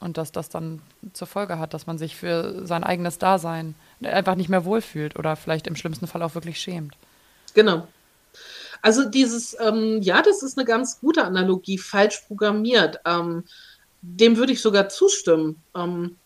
[0.00, 0.80] und dass das dann
[1.12, 5.36] zur Folge hat, dass man sich für sein eigenes Dasein einfach nicht mehr wohlfühlt oder
[5.36, 6.94] vielleicht im schlimmsten Fall auch wirklich schämt.
[7.54, 7.86] Genau.
[8.82, 12.98] Also dieses, ähm, ja, das ist eine ganz gute Analogie, falsch programmiert.
[13.04, 13.44] Ähm,
[14.02, 16.16] dem würde ich sogar zustimmen, ähm,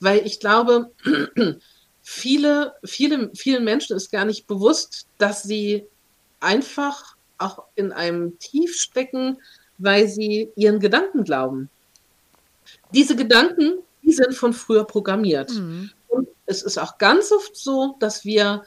[0.00, 0.90] weil ich glaube,
[2.02, 5.86] viele, viele, vielen Menschen ist gar nicht bewusst, dass sie
[6.40, 9.38] einfach auch in einem Tief stecken,
[9.78, 11.70] weil sie ihren Gedanken glauben.
[12.92, 15.50] Diese Gedanken, die sind von früher programmiert.
[15.50, 15.90] Mhm.
[16.08, 18.64] Und es ist auch ganz oft so, dass wir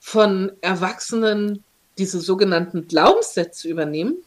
[0.00, 1.64] von Erwachsenen
[1.98, 4.18] diese sogenannten Glaubenssätze übernehmen.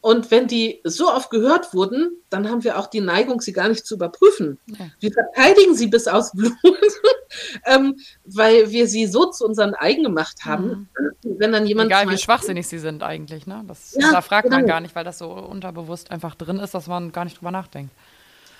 [0.00, 3.68] Und wenn die so oft gehört wurden, dann haben wir auch die Neigung, sie gar
[3.68, 4.58] nicht zu überprüfen.
[4.66, 4.90] Ja.
[5.00, 6.52] Wir verteidigen sie bis aus Blut,
[7.66, 10.88] ähm, weil wir sie so zu unseren eigen gemacht haben.
[11.22, 11.38] Mhm.
[11.38, 13.46] Wenn dann jemand Egal, wie schwachsinnig sie sind eigentlich.
[13.46, 13.64] Ne?
[13.66, 14.58] Das, ja, da fragt genau.
[14.58, 17.50] man gar nicht, weil das so unterbewusst einfach drin ist, dass man gar nicht drüber
[17.50, 17.92] nachdenkt.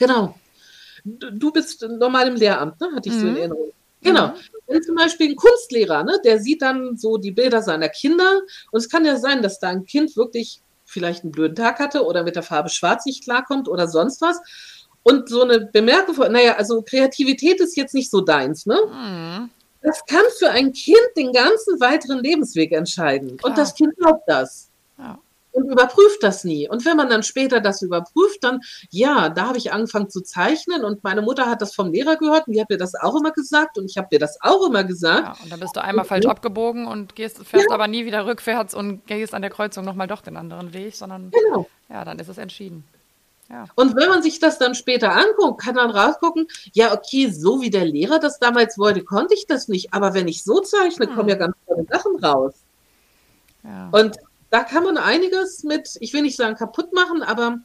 [0.01, 0.35] Genau.
[1.05, 2.89] Du bist normal im Lehramt, ne?
[2.97, 3.21] hatte ich mhm.
[3.21, 3.73] so in Erinnerung.
[4.03, 4.29] Genau.
[4.29, 4.33] Mhm.
[4.67, 8.79] Wenn zum Beispiel ein Kunstlehrer, ne, der sieht dann so die Bilder seiner Kinder und
[8.79, 12.23] es kann ja sein, dass da ein Kind wirklich vielleicht einen blöden Tag hatte oder
[12.23, 14.41] mit der Farbe schwarz nicht klarkommt oder sonst was.
[15.03, 18.79] Und so eine Bemerkung von, naja, also Kreativität ist jetzt nicht so deins, ne?
[18.87, 19.51] Mhm.
[19.81, 23.37] Das kann für ein Kind den ganzen weiteren Lebensweg entscheiden.
[23.37, 23.51] Klar.
[23.51, 24.71] Und das Kind glaubt das.
[24.99, 25.19] Ja
[25.59, 26.69] und überprüft das nie.
[26.69, 30.85] Und wenn man dann später das überprüft, dann, ja, da habe ich angefangen zu zeichnen
[30.85, 33.33] und meine Mutter hat das vom Lehrer gehört und die hat mir das auch immer
[33.33, 35.39] gesagt und ich habe dir das auch immer gesagt.
[35.39, 37.75] Ja, und dann bist du einmal und, falsch abgebogen und gehst, fährst ja.
[37.75, 41.33] aber nie wieder rückwärts und gehst an der Kreuzung nochmal doch den anderen Weg, sondern
[41.33, 41.67] genau.
[41.89, 42.85] ja, dann ist es entschieden.
[43.51, 43.65] Ja.
[43.75, 47.71] Und wenn man sich das dann später anguckt, kann man rausgucken, ja, okay, so wie
[47.71, 49.95] der Lehrer das damals wollte, konnte ich das nicht.
[49.95, 51.15] Aber wenn ich so zeichne, hm.
[51.15, 52.55] kommen ja ganz tolle Sachen raus.
[53.65, 53.89] Ja.
[53.91, 54.19] Und
[54.51, 57.59] da kann man einiges mit, ich will nicht sagen kaputt machen, aber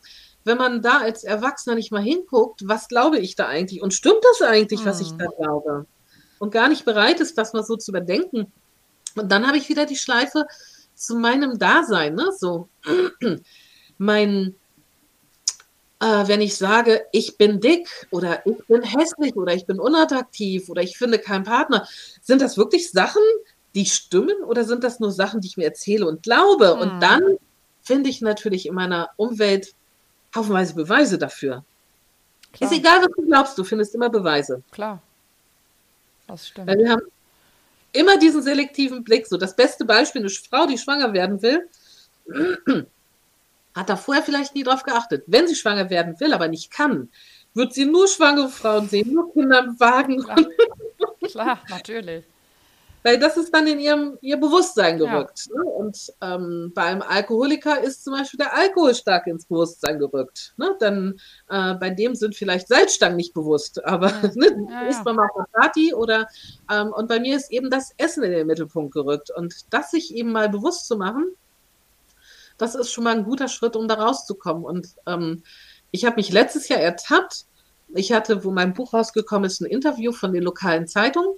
[0.43, 4.23] wenn man da als Erwachsener nicht mal hinguckt, was glaube ich da eigentlich und stimmt
[4.23, 5.31] das eigentlich, was ich da hm.
[5.37, 5.85] glaube?
[6.39, 8.51] Und gar nicht bereit ist, das mal so zu überdenken.
[9.15, 10.45] Und dann habe ich wieder die Schleife
[10.93, 12.31] zu meinem Dasein, ne?
[12.37, 12.67] So,
[13.97, 14.55] mein,
[16.01, 20.69] äh, wenn ich sage, ich bin dick oder ich bin hässlich oder ich bin unattraktiv
[20.69, 21.87] oder ich finde keinen Partner,
[22.21, 23.21] sind das wirklich Sachen,
[23.75, 26.75] die stimmen oder sind das nur Sachen, die ich mir erzähle und glaube?
[26.75, 26.81] Mhm.
[26.81, 27.38] Und dann
[27.81, 29.73] finde ich natürlich in meiner Umwelt
[30.36, 31.63] haufenweise Beweise dafür.
[32.53, 32.71] Klar.
[32.71, 34.62] Ist egal, was du glaubst, du findest immer Beweise.
[34.71, 35.01] Klar.
[36.27, 36.67] Das stimmt.
[36.67, 37.01] Weil wir haben
[37.91, 39.27] immer diesen selektiven Blick.
[39.27, 41.67] So, das beste Beispiel, eine Frau, die schwanger werden will,
[43.75, 45.23] hat da vorher vielleicht nie drauf geachtet.
[45.27, 47.09] Wenn sie schwanger werden will, aber nicht kann,
[47.53, 50.23] wird sie nur schwangere Frauen sehen, nur Kinder im Wagen.
[50.23, 50.45] Klar,
[51.23, 52.25] Klar natürlich.
[53.03, 55.47] Weil das ist dann in ihrem, ihr Bewusstsein gerückt.
[55.49, 55.57] Ja.
[55.57, 55.69] Ne?
[55.69, 60.53] Und ähm, bei einem Alkoholiker ist zum Beispiel der Alkohol stark ins Bewusstsein gerückt.
[60.57, 60.75] Ne?
[60.79, 64.31] Dann äh, bei dem sind vielleicht Salzstangen nicht bewusst, aber ja.
[64.35, 66.27] ne, ja, isst man mal auf Party oder
[66.71, 69.31] ähm, und bei mir ist eben das Essen in den Mittelpunkt gerückt.
[69.35, 71.35] Und das sich eben mal bewusst zu machen,
[72.57, 74.63] das ist schon mal ein guter Schritt, um da rauszukommen.
[74.63, 75.43] Und ähm,
[75.91, 77.45] ich habe mich letztes Jahr ertappt.
[77.95, 81.35] Ich hatte, wo mein Buch rausgekommen ist, ein Interview von den lokalen Zeitungen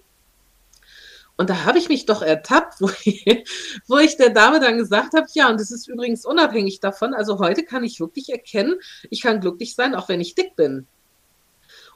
[1.38, 3.26] und da habe ich mich doch ertappt, wo ich,
[3.88, 7.40] wo ich der Dame dann gesagt habe, ja, und das ist übrigens unabhängig davon, also
[7.40, 8.76] heute kann ich wirklich erkennen,
[9.10, 10.88] ich kann glücklich sein, auch wenn ich dick bin.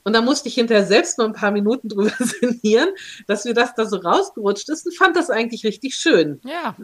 [0.04, 2.90] Und da musste ich hinterher selbst nur ein paar Minuten drüber sinnieren,
[3.28, 6.42] dass mir das da so rausgerutscht ist und fand das eigentlich richtig schön.
[6.44, 6.76] Ja.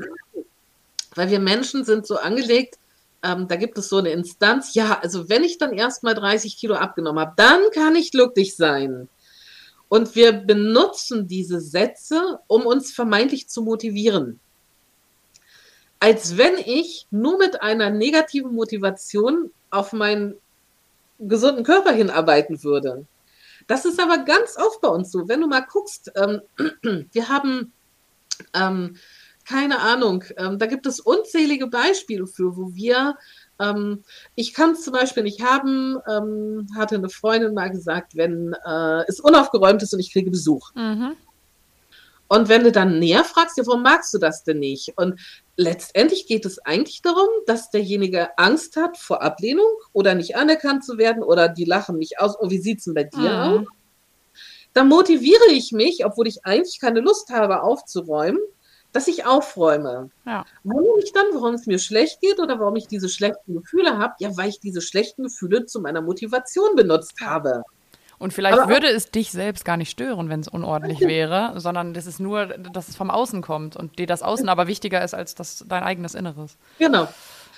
[1.15, 2.77] Weil wir Menschen sind so angelegt,
[3.23, 6.57] ähm, da gibt es so eine Instanz, ja, also wenn ich dann erst mal 30
[6.57, 9.09] Kilo abgenommen habe, dann kann ich glücklich sein.
[9.87, 14.39] Und wir benutzen diese Sätze, um uns vermeintlich zu motivieren.
[15.99, 20.35] Als wenn ich nur mit einer negativen Motivation auf mein
[21.19, 23.05] gesunden Körper hinarbeiten würde.
[23.67, 25.27] Das ist aber ganz oft bei uns so.
[25.27, 26.41] Wenn du mal guckst, ähm,
[27.11, 27.71] wir haben,
[28.53, 28.97] ähm,
[29.47, 33.17] keine Ahnung, ähm, da gibt es unzählige Beispiele für, wo wir,
[33.59, 34.03] ähm,
[34.35, 39.03] ich kann es zum Beispiel nicht haben, ähm, hatte eine Freundin mal gesagt, wenn äh,
[39.07, 40.71] es unaufgeräumt ist und ich kriege Besuch.
[40.75, 41.15] Mhm.
[42.27, 44.93] Und wenn du dann näher fragst, ja, warum magst du das denn nicht?
[44.97, 45.19] Und
[45.57, 50.97] letztendlich geht es eigentlich darum, dass derjenige Angst hat vor Ablehnung oder nicht anerkannt zu
[50.97, 52.35] werden oder die lachen mich aus.
[52.39, 53.27] Oh, wie sieht es denn bei dir mhm.
[53.27, 53.67] aus?
[54.73, 58.41] Dann motiviere ich mich, obwohl ich eigentlich keine Lust habe, aufzuräumen,
[58.95, 60.09] dass ich aufräume.
[60.25, 60.45] Ja.
[60.63, 64.13] Warum ich dann, warum es mir schlecht geht oder warum ich diese schlechten Gefühle habe?
[64.19, 67.63] Ja, weil ich diese schlechten Gefühle zu meiner Motivation benutzt habe.
[68.19, 71.93] Und vielleicht aber würde es dich selbst gar nicht stören, wenn es unordentlich wäre, sondern
[71.93, 75.13] das ist nur, dass es vom Außen kommt und dir das Außen aber wichtiger ist
[75.13, 76.55] als das, dein eigenes Inneres.
[76.79, 77.09] Genau.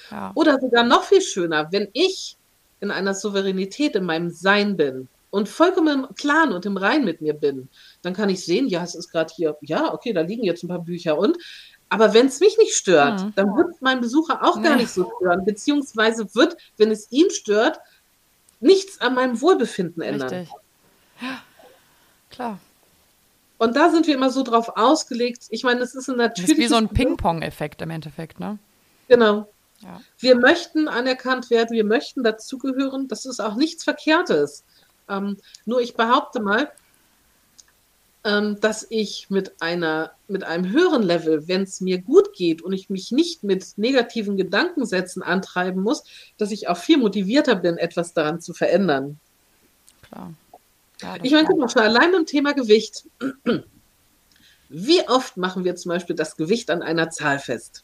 [0.10, 0.32] Ja.
[0.34, 2.36] Oder sogar noch viel schöner, wenn ich
[2.80, 7.22] in einer Souveränität in meinem Sein bin und vollkommen im Klaren und im Rein mit
[7.22, 7.70] mir bin,
[8.02, 10.68] dann kann ich sehen, ja, es ist gerade hier, ja, okay, da liegen jetzt ein
[10.68, 11.38] paar Bücher und
[11.90, 13.34] aber wenn es mich nicht stört, mhm.
[13.36, 17.80] dann wird mein Besucher auch gar nicht so stören, beziehungsweise wird, wenn es ihn stört,
[18.60, 20.28] nichts an meinem Wohlbefinden ändern.
[20.28, 20.56] Richtig.
[21.22, 21.44] Ja,
[22.32, 22.60] klar.
[23.60, 25.44] Und da sind wir immer so drauf ausgelegt.
[25.50, 26.58] Ich meine, es ist ein natürliches.
[26.58, 28.58] Das ist wie so ein Ping-Pong-Effekt im Endeffekt, ne?
[29.08, 29.48] Genau.
[29.82, 30.02] Ja.
[30.18, 33.08] Wir möchten anerkannt werden, wir möchten dazugehören.
[33.08, 34.64] Das ist auch nichts Verkehrtes.
[35.10, 36.72] Ähm, nur ich behaupte mal,
[38.24, 42.74] ähm, dass ich mit einer, mit einem höheren Level, wenn es mir gut geht und
[42.74, 46.04] ich mich nicht mit negativen Gedankensätzen antreiben muss,
[46.38, 49.20] dass ich auch viel motivierter bin, etwas daran zu verändern.
[50.02, 50.34] Klar.
[51.02, 53.06] Ja, ich meine, guck mal, schon allein beim Thema Gewicht.
[54.70, 57.84] Wie oft machen wir zum Beispiel das Gewicht an einer Zahl fest?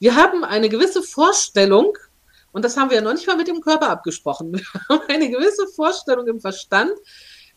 [0.00, 1.96] Wir haben eine gewisse Vorstellung,
[2.58, 4.52] und das haben wir ja noch nicht mal mit dem Körper abgesprochen.
[4.52, 6.90] Wir haben eine gewisse Vorstellung im Verstand,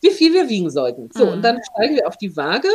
[0.00, 1.10] wie viel wir wiegen sollten.
[1.12, 1.32] So, mhm.
[1.32, 2.68] und dann steigen wir auf die Waage.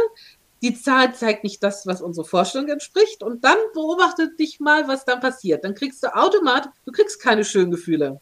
[0.62, 3.24] Die Zahl zeigt nicht das, was unsere Vorstellung entspricht.
[3.24, 5.64] Und dann beobachtet dich mal, was dann passiert.
[5.64, 8.20] Dann kriegst du automatisch, du kriegst keine schönen Gefühle.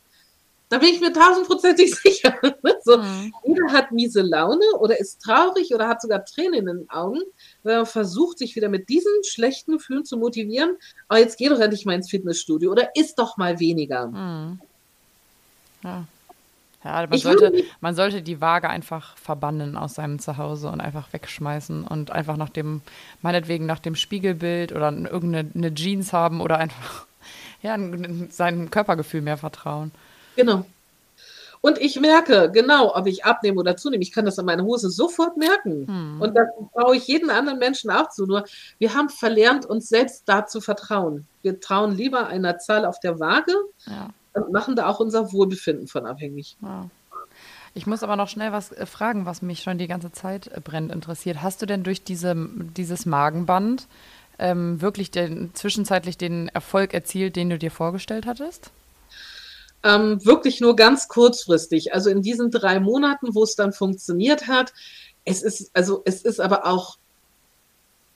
[0.70, 2.36] Da bin ich mir tausendprozentig sicher.
[2.84, 3.34] so, mhm.
[3.46, 7.20] Jeder hat miese Laune oder ist traurig oder hat sogar Tränen in den Augen,
[7.64, 10.78] weil er versucht, sich wieder mit diesen schlechten Gefühlen zu motivieren.
[11.08, 14.08] Aber jetzt geh doch endlich mal ins Fitnessstudio oder isst doch mal weniger.
[14.08, 14.60] Mhm.
[15.84, 16.06] Ja.
[16.84, 21.84] Ja, man sollte, man sollte die Waage einfach verbannen aus seinem Zuhause und einfach wegschmeißen
[21.84, 22.82] und einfach nach dem,
[23.24, 27.08] meinetwegen nach dem Spiegelbild oder irgendeine Jeans haben oder einfach
[27.64, 27.76] ja,
[28.30, 29.92] seinem Körpergefühl mehr vertrauen.
[30.36, 30.66] Genau.
[31.62, 34.04] Und ich merke, genau, ob ich abnehme oder zunehme.
[34.04, 35.88] Ich kann das an meiner Hose sofort merken.
[35.88, 36.22] Hm.
[36.22, 38.28] Und das traue ich jeden anderen Menschen auch zu.
[38.28, 38.46] Nur
[38.78, 41.26] wir haben verlernt, uns selbst da zu vertrauen.
[41.42, 43.54] Wir trauen lieber einer Zahl auf der Waage
[43.88, 46.58] ja und machen da auch unser Wohlbefinden von abhängig.
[46.62, 46.90] Ja.
[47.74, 50.62] Ich muss aber noch schnell was äh, fragen, was mich schon die ganze Zeit äh,
[50.62, 51.42] brennend interessiert.
[51.42, 52.36] Hast du denn durch diese,
[52.78, 53.88] dieses Magenband
[54.38, 58.72] ähm, wirklich den, zwischenzeitlich den Erfolg erzielt, den du dir vorgestellt hattest?
[59.86, 61.94] Ähm, wirklich nur ganz kurzfristig.
[61.94, 64.74] Also in diesen drei Monaten, wo es dann funktioniert hat.
[65.26, 66.98] Es ist, also es ist aber auch,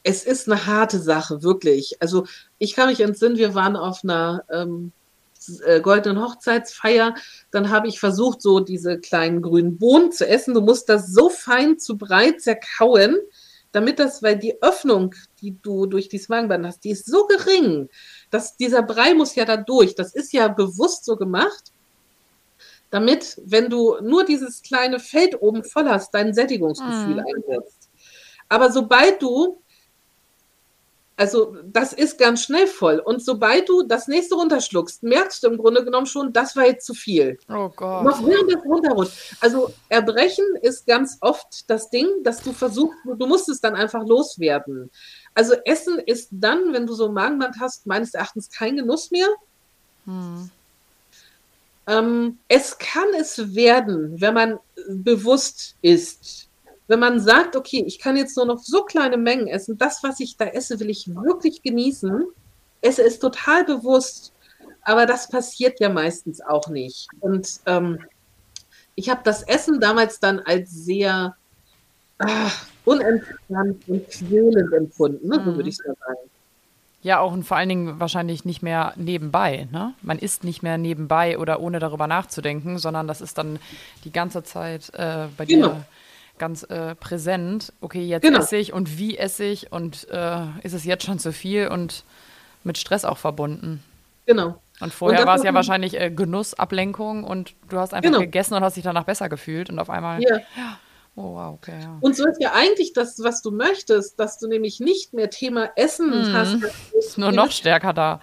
[0.02, 2.02] es ist eine harte Sache, wirklich.
[2.02, 2.26] Also
[2.58, 4.92] ich kann mich entsinnen, wir waren auf einer ähm,
[5.64, 7.14] äh, goldenen Hochzeitsfeier,
[7.52, 10.56] dann habe ich versucht, so diese kleinen grünen Bohnen zu essen.
[10.56, 13.16] Du musst das so fein zu breit zerkauen,
[13.72, 17.90] damit das, weil die Öffnung, die du durch dieses Magenband hast, die ist so gering,
[18.30, 19.96] dass dieser Brei muss ja da durch.
[19.96, 21.72] Das ist ja bewusst so gemacht,
[22.90, 27.26] damit, wenn du nur dieses kleine Feld oben voll hast, dein Sättigungsgefühl mm.
[27.36, 27.90] einsetzt.
[28.48, 29.62] Aber sobald du
[31.20, 33.00] also das ist ganz schnell voll.
[33.00, 36.86] Und sobald du das nächste runterschluckst, merkst du im Grunde genommen schon, das war jetzt
[36.86, 37.38] zu viel.
[37.50, 38.06] Oh Gott.
[38.06, 39.36] Noch während das runterrutscht.
[39.42, 44.06] Also Erbrechen ist ganz oft das Ding, dass du versuchst, du musst es dann einfach
[44.06, 44.90] loswerden.
[45.34, 49.28] Also Essen ist dann, wenn du so Magenband hast, meines Erachtens kein Genuss mehr.
[50.06, 50.50] Hm.
[51.88, 56.49] Ähm, es kann es werden, wenn man bewusst ist
[56.90, 60.20] wenn man sagt, okay, ich kann jetzt nur noch so kleine Mengen essen, das, was
[60.20, 62.26] ich da esse, will ich wirklich genießen,
[62.82, 64.34] esse es total bewusst,
[64.82, 67.08] aber das passiert ja meistens auch nicht.
[67.20, 68.00] Und ähm,
[68.96, 71.36] ich habe das Essen damals dann als sehr
[72.18, 75.44] ach, unentspannt und quälend empfunden, ne?
[75.46, 76.30] so würde ich es mal sagen.
[77.04, 79.68] Ja, auch und vor allen Dingen wahrscheinlich nicht mehr nebenbei.
[79.72, 79.94] Ne?
[80.02, 83.60] Man isst nicht mehr nebenbei oder ohne darüber nachzudenken, sondern das ist dann
[84.04, 85.70] die ganze Zeit äh, bei genau.
[85.70, 85.86] dir
[86.40, 87.74] ganz äh, präsent.
[87.82, 88.40] Okay, jetzt genau.
[88.40, 92.04] esse ich und wie esse ich und äh, ist es jetzt schon zu viel und
[92.64, 93.84] mit Stress auch verbunden.
[94.26, 94.62] Genau.
[94.80, 98.20] Und vorher war es ja wahrscheinlich äh, Genuss, Ablenkung und du hast einfach genau.
[98.20, 100.22] gegessen und hast dich danach besser gefühlt und auf einmal.
[100.22, 100.38] Ja.
[100.38, 100.80] ja.
[101.16, 101.80] Oh, wow, okay.
[101.82, 101.98] Ja.
[102.00, 105.70] Und so ist ja eigentlich das, was du möchtest, dass du nämlich nicht mehr Thema
[105.76, 106.34] Essen mhm.
[106.34, 106.58] hast.
[106.98, 108.22] Ist nur noch stärker da.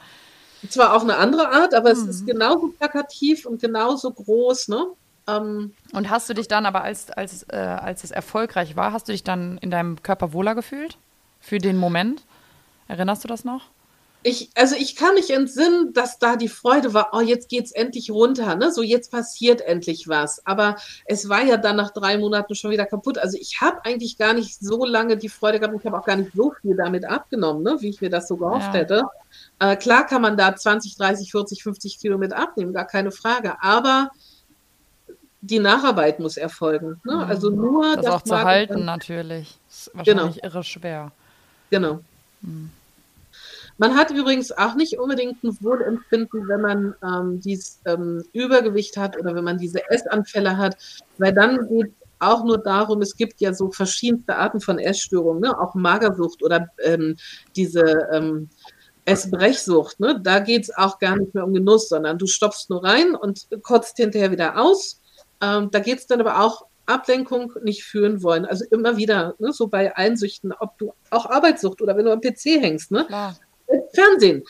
[0.70, 2.00] Zwar auch eine andere Art, aber mhm.
[2.00, 4.86] es ist genauso plakativ und genauso groß, ne?
[5.28, 9.08] Ähm, und hast du dich dann aber, als, als, äh, als es erfolgreich war, hast
[9.08, 10.98] du dich dann in deinem Körper wohler gefühlt?
[11.40, 12.24] Für den Moment?
[12.88, 13.62] Erinnerst du das noch?
[14.26, 18.10] ich, also ich kann mich entsinnen, dass da die Freude war, oh, jetzt geht's endlich
[18.10, 18.72] runter, ne?
[18.72, 20.44] So jetzt passiert endlich was.
[20.44, 23.18] Aber es war ja dann nach drei Monaten schon wieder kaputt.
[23.18, 25.76] Also ich habe eigentlich gar nicht so lange die Freude gehabt.
[25.78, 27.76] Ich habe auch gar nicht so viel damit abgenommen, ne?
[27.78, 28.80] wie ich mir das so gehofft ja.
[28.80, 29.04] hätte.
[29.60, 33.62] Äh, klar kann man da 20, 30, 40, 50 Kilo mit abnehmen, gar keine Frage.
[33.62, 34.10] Aber
[35.46, 37.00] die Nacharbeit muss erfolgen.
[37.04, 37.14] Ne?
[37.14, 37.20] Mhm.
[37.22, 39.58] Also nur das, das auch zu halten natürlich.
[39.68, 40.46] Ist wahrscheinlich genau.
[40.46, 41.12] irre schwer.
[41.70, 42.00] Genau.
[42.42, 42.70] Mhm.
[43.78, 49.18] Man hat übrigens auch nicht unbedingt ein Wohlempfinden, wenn man ähm, dieses ähm, Übergewicht hat
[49.18, 50.76] oder wenn man diese Essanfälle hat,
[51.18, 55.60] weil dann geht auch nur darum, es gibt ja so verschiedenste Arten von Essstörungen, ne?
[55.60, 57.16] auch Magersucht oder ähm,
[57.54, 58.48] diese ähm,
[59.04, 60.00] Essbrechsucht.
[60.00, 60.20] Ne?
[60.22, 63.46] Da geht es auch gar nicht mehr um Genuss, sondern du stopfst nur rein und
[63.62, 65.02] kotzt hinterher wieder aus.
[65.46, 68.44] Ähm, da geht es dann aber auch Ablenkung nicht führen wollen.
[68.44, 72.20] Also immer wieder, ne, so bei Einsüchten, ob du auch Arbeitssucht oder wenn du am
[72.20, 73.04] PC hängst, ne?
[73.06, 73.36] Klar.
[73.94, 74.44] Fernsehen.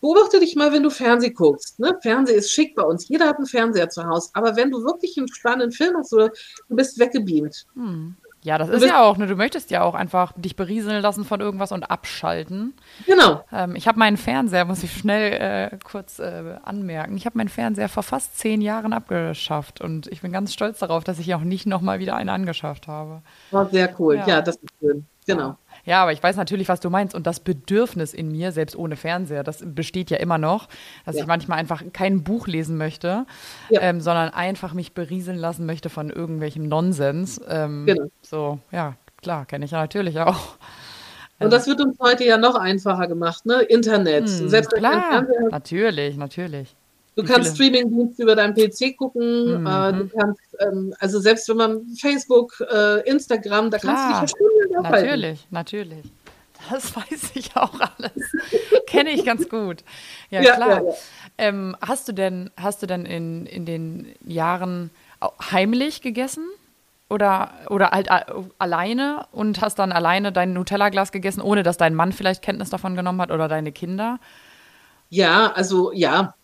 [0.00, 1.78] Beobachte dich mal, wenn du Fernsehen guckst.
[1.78, 1.96] Ne?
[2.02, 3.06] Fernsehen ist schick bei uns.
[3.08, 4.30] Jeder hat einen Fernseher zu Hause.
[4.32, 6.30] Aber wenn du wirklich einen spannenden Film hast, oder
[6.68, 7.66] du bist weggebeamt.
[7.74, 8.16] Hm.
[8.44, 9.28] Ja, das ist ja auch, ne?
[9.28, 12.74] Du möchtest ja auch einfach dich berieseln lassen von irgendwas und abschalten.
[13.06, 13.44] Genau.
[13.52, 17.48] Ähm, ich habe meinen Fernseher, muss ich schnell äh, kurz äh, anmerken, ich habe meinen
[17.48, 21.42] Fernseher vor fast zehn Jahren abgeschafft und ich bin ganz stolz darauf, dass ich auch
[21.42, 23.22] nicht nochmal wieder einen angeschafft habe.
[23.52, 24.16] Oh, sehr cool.
[24.16, 25.06] Ja, ja das ist schön.
[25.24, 25.56] Genau.
[25.84, 27.14] Ja, aber ich weiß natürlich, was du meinst.
[27.14, 30.68] Und das Bedürfnis in mir, selbst ohne Fernseher, das besteht ja immer noch,
[31.04, 31.22] dass ja.
[31.22, 33.26] ich manchmal einfach kein Buch lesen möchte,
[33.68, 33.80] ja.
[33.80, 37.40] ähm, sondern einfach mich berieseln lassen möchte von irgendwelchem Nonsens.
[37.48, 38.06] Ähm, genau.
[38.22, 40.56] So, ja, klar, kenne ich ja natürlich auch.
[41.38, 43.62] Und das wird uns heute ja noch einfacher gemacht, ne?
[43.62, 44.28] Internet.
[44.28, 46.76] Hm, Selbst klar, natürlich, natürlich.
[47.14, 49.60] Du kannst Streamingdienste über deinen PC gucken.
[49.60, 49.66] Mhm.
[49.66, 54.12] Äh, du kannst, ähm, also selbst wenn man Facebook, äh, Instagram, da Klar.
[54.12, 55.06] kannst du dich ja aufhalten.
[55.06, 56.12] Natürlich, natürlich.
[56.70, 58.32] Das weiß ich auch alles.
[58.86, 59.84] Kenne ich ganz gut.
[60.30, 60.70] Ja, ja klar.
[60.70, 60.94] Ja, ja.
[61.38, 64.90] Ähm, hast du denn, hast du denn in, in den Jahren
[65.50, 66.44] heimlich gegessen?
[67.10, 68.08] Oder, oder halt
[68.58, 72.96] alleine und hast dann alleine dein Nutella-Glas gegessen, ohne dass dein Mann vielleicht Kenntnis davon
[72.96, 74.18] genommen hat oder deine Kinder?
[75.10, 76.34] Ja, also ja,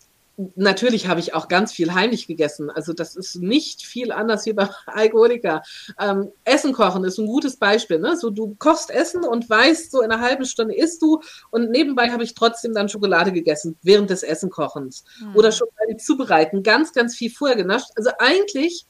[0.55, 2.71] Natürlich habe ich auch ganz viel heimlich gegessen.
[2.71, 5.65] Also das ist nicht viel anders wie bei Alkoholiker.
[6.01, 7.99] Ähm, Essen kochen ist ein gutes Beispiel.
[7.99, 8.17] Ne?
[8.17, 11.21] So du kochst Essen und weißt, so in einer halben Stunde isst du
[11.51, 15.35] und nebenbei habe ich trotzdem dann Schokolade gegessen während des Essenkochens mhm.
[15.35, 16.63] oder Schokolade zubereiten.
[16.63, 17.91] Ganz, ganz viel vorher genascht.
[17.97, 18.87] Also eigentlich,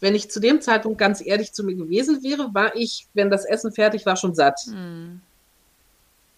[0.00, 3.44] wenn ich zu dem Zeitpunkt ganz ehrlich zu mir gewesen wäre, war ich, wenn das
[3.44, 4.58] Essen fertig war, schon satt.
[4.68, 5.20] Mhm.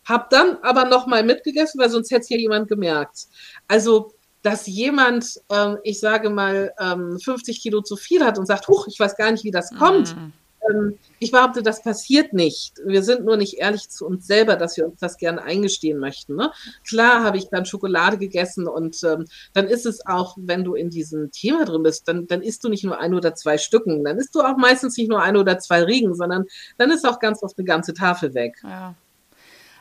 [0.05, 3.29] Hab dann aber noch mal mitgegessen, weil sonst hätte es ja jemand gemerkt.
[3.69, 4.13] Also
[4.45, 8.87] dass jemand, ähm, ich sage mal, ähm, 50 Kilo zu viel hat und sagt, huch,
[8.87, 10.15] ich weiß gar nicht, wie das kommt.
[10.15, 10.33] Mhm.
[10.71, 12.75] Ähm, ich behaupte, das passiert nicht.
[12.85, 16.37] Wir sind nur nicht ehrlich zu uns selber, dass wir uns das gerne eingestehen möchten.
[16.37, 16.53] Ne?
[16.87, 20.91] Klar habe ich dann Schokolade gegessen und ähm, dann ist es auch, wenn du in
[20.91, 24.19] diesem Thema drin bist, dann, dann isst du nicht nur ein oder zwei Stücken, dann
[24.19, 26.45] isst du auch meistens nicht nur ein oder zwei Riegen, sondern
[26.77, 28.57] dann ist auch ganz oft eine ganze Tafel weg.
[28.63, 28.95] Ja.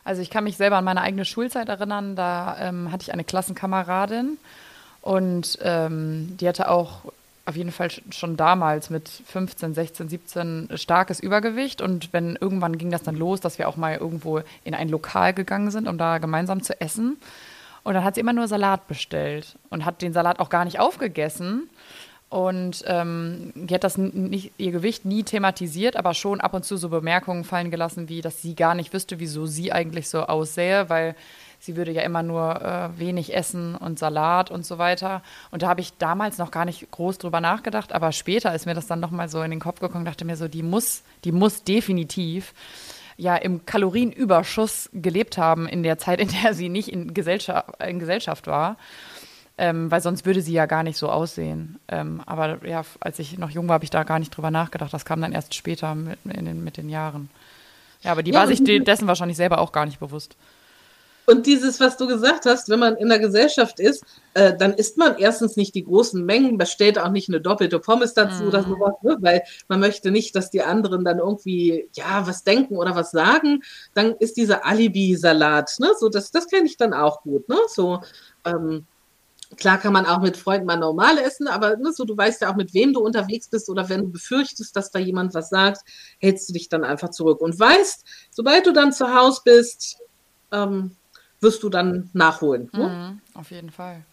[0.03, 2.15] Also ich kann mich selber an meine eigene Schulzeit erinnern.
[2.15, 4.37] Da ähm, hatte ich eine Klassenkameradin
[5.01, 7.01] und ähm, die hatte auch
[7.45, 11.81] auf jeden Fall schon damals mit 15, 16, 17 starkes Übergewicht.
[11.81, 15.33] Und wenn irgendwann ging das dann los, dass wir auch mal irgendwo in ein Lokal
[15.33, 17.17] gegangen sind, um da gemeinsam zu essen.
[17.83, 20.79] Und dann hat sie immer nur Salat bestellt und hat den Salat auch gar nicht
[20.79, 21.69] aufgegessen.
[22.33, 26.77] Und ähm, die hat das nicht, ihr Gewicht nie thematisiert, aber schon ab und zu
[26.77, 30.89] so Bemerkungen fallen gelassen, wie dass sie gar nicht wüsste, wieso sie eigentlich so aussähe,
[30.89, 31.15] weil
[31.59, 35.21] sie würde ja immer nur äh, wenig essen und Salat und so weiter.
[35.51, 38.73] Und da habe ich damals noch gar nicht groß drüber nachgedacht, aber später ist mir
[38.73, 41.63] das dann nochmal so in den Kopf gekommen, dachte mir so, die muss, die muss
[41.63, 42.55] definitiv
[43.15, 47.99] ja im Kalorienüberschuss gelebt haben in der Zeit, in der sie nicht in Gesellschaft, in
[47.99, 48.77] Gesellschaft war
[49.57, 51.79] ähm, weil sonst würde sie ja gar nicht so aussehen.
[51.87, 54.93] Ähm, aber ja, als ich noch jung war, habe ich da gar nicht drüber nachgedacht.
[54.93, 57.29] Das kam dann erst später mit, den, mit den Jahren.
[58.01, 60.35] Ja, aber die ja, war sich dessen wahrscheinlich selber auch gar nicht bewusst.
[61.25, 64.97] Und dieses, was du gesagt hast, wenn man in der Gesellschaft ist, äh, dann isst
[64.97, 68.47] man erstens nicht die großen Mengen, bestellt auch nicht eine doppelte Pommes dazu mm.
[68.47, 68.69] oder mhm.
[68.71, 69.17] sowas, ne?
[69.21, 73.63] weil man möchte nicht, dass die anderen dann irgendwie, ja, was denken oder was sagen.
[73.93, 75.91] Dann ist dieser Alibi-Salat, ne?
[75.97, 77.57] So, das, das kenne ich dann auch gut, ne?
[77.69, 78.01] So,
[78.43, 78.85] ähm,
[79.57, 82.51] Klar kann man auch mit Freunden mal normal essen, aber ne, so, du weißt ja
[82.51, 85.81] auch, mit wem du unterwegs bist oder wenn du befürchtest, dass da jemand was sagt,
[86.19, 89.97] hältst du dich dann einfach zurück und weißt, sobald du dann zu Hause bist,
[90.51, 90.95] ähm,
[91.39, 92.69] wirst du dann nachholen.
[92.73, 93.19] Ne?
[93.33, 94.03] Mhm, auf jeden Fall.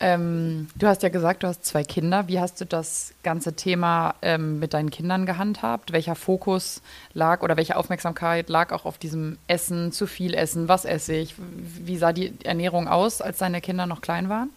[0.00, 2.26] Ähm, du hast ja gesagt, du hast zwei Kinder.
[2.26, 5.92] Wie hast du das ganze Thema ähm, mit deinen Kindern gehandhabt?
[5.92, 6.82] Welcher Fokus
[7.14, 11.36] lag oder welche Aufmerksamkeit lag auch auf diesem Essen, zu viel Essen, was esse ich?
[11.38, 14.50] Wie sah die Ernährung aus, als deine Kinder noch klein waren?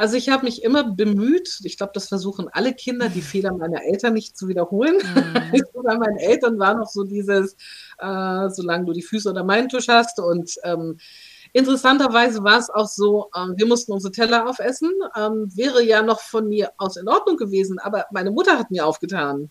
[0.00, 3.84] Also ich habe mich immer bemüht, ich glaube, das versuchen alle Kinder, die Fehler meiner
[3.84, 4.96] Eltern nicht zu wiederholen.
[4.96, 5.62] Mhm.
[5.84, 7.52] Bei meinen Eltern war noch so dieses,
[7.98, 10.18] äh, solange du die Füße unter meinen Tisch hast.
[10.18, 10.98] Und ähm,
[11.52, 14.90] interessanterweise war es auch so, äh, wir mussten unsere Teller aufessen.
[15.14, 18.86] Ähm, wäre ja noch von mir aus in Ordnung gewesen, aber meine Mutter hat mir
[18.86, 19.50] aufgetan.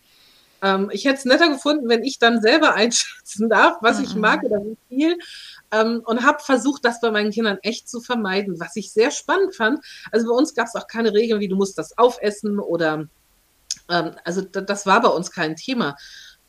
[0.62, 4.04] Ähm, ich hätte es netter gefunden, wenn ich dann selber einschätzen darf, was mhm.
[4.04, 5.16] ich mag oder wie viel
[5.72, 9.54] ähm, und habe versucht, das bei meinen Kindern echt zu vermeiden, was ich sehr spannend
[9.54, 9.84] fand.
[10.12, 13.08] Also bei uns gab es auch keine Regeln, wie du musst das aufessen oder
[13.88, 15.96] ähm, also das war bei uns kein Thema.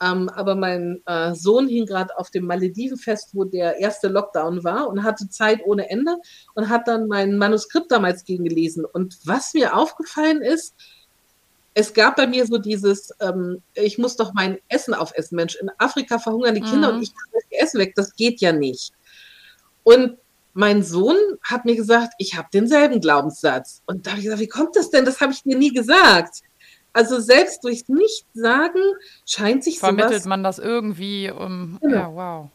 [0.01, 4.87] Ähm, aber mein äh, Sohn hing gerade auf dem Maledivenfest, wo der erste Lockdown war
[4.87, 6.17] und hatte Zeit ohne Ende
[6.55, 8.83] und hat dann mein Manuskript damals gegengelesen.
[8.83, 10.73] Und was mir aufgefallen ist,
[11.73, 15.35] es gab bei mir so dieses, ähm, ich muss doch mein Essen aufessen.
[15.35, 16.97] Mensch, in Afrika verhungern die Kinder mhm.
[16.97, 17.93] und ich kann das Essen weg.
[17.95, 18.93] Das geht ja nicht.
[19.83, 20.17] Und
[20.53, 23.81] mein Sohn hat mir gesagt, ich habe denselben Glaubenssatz.
[23.85, 25.05] Und da habe ich gesagt, wie kommt das denn?
[25.05, 26.41] Das habe ich dir nie gesagt.
[26.93, 28.81] Also selbst durchs Nichtsagen
[29.25, 31.95] scheint sich Vermittelt man das irgendwie um, genau.
[31.95, 32.49] ja, wow.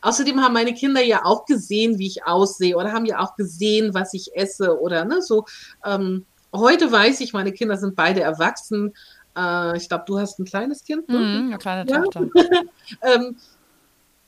[0.00, 3.94] Außerdem haben meine Kinder ja auch gesehen, wie ich aussehe oder haben ja auch gesehen,
[3.94, 5.44] was ich esse oder ne, so.
[5.84, 8.94] Ähm, heute weiß ich, meine Kinder sind beide erwachsen.
[9.36, 11.08] Äh, ich glaube, du hast ein kleines Kind.
[11.08, 11.18] Ne?
[11.18, 12.02] Mm, eine kleine ja?
[12.02, 12.28] Tochter.
[13.02, 13.36] ähm,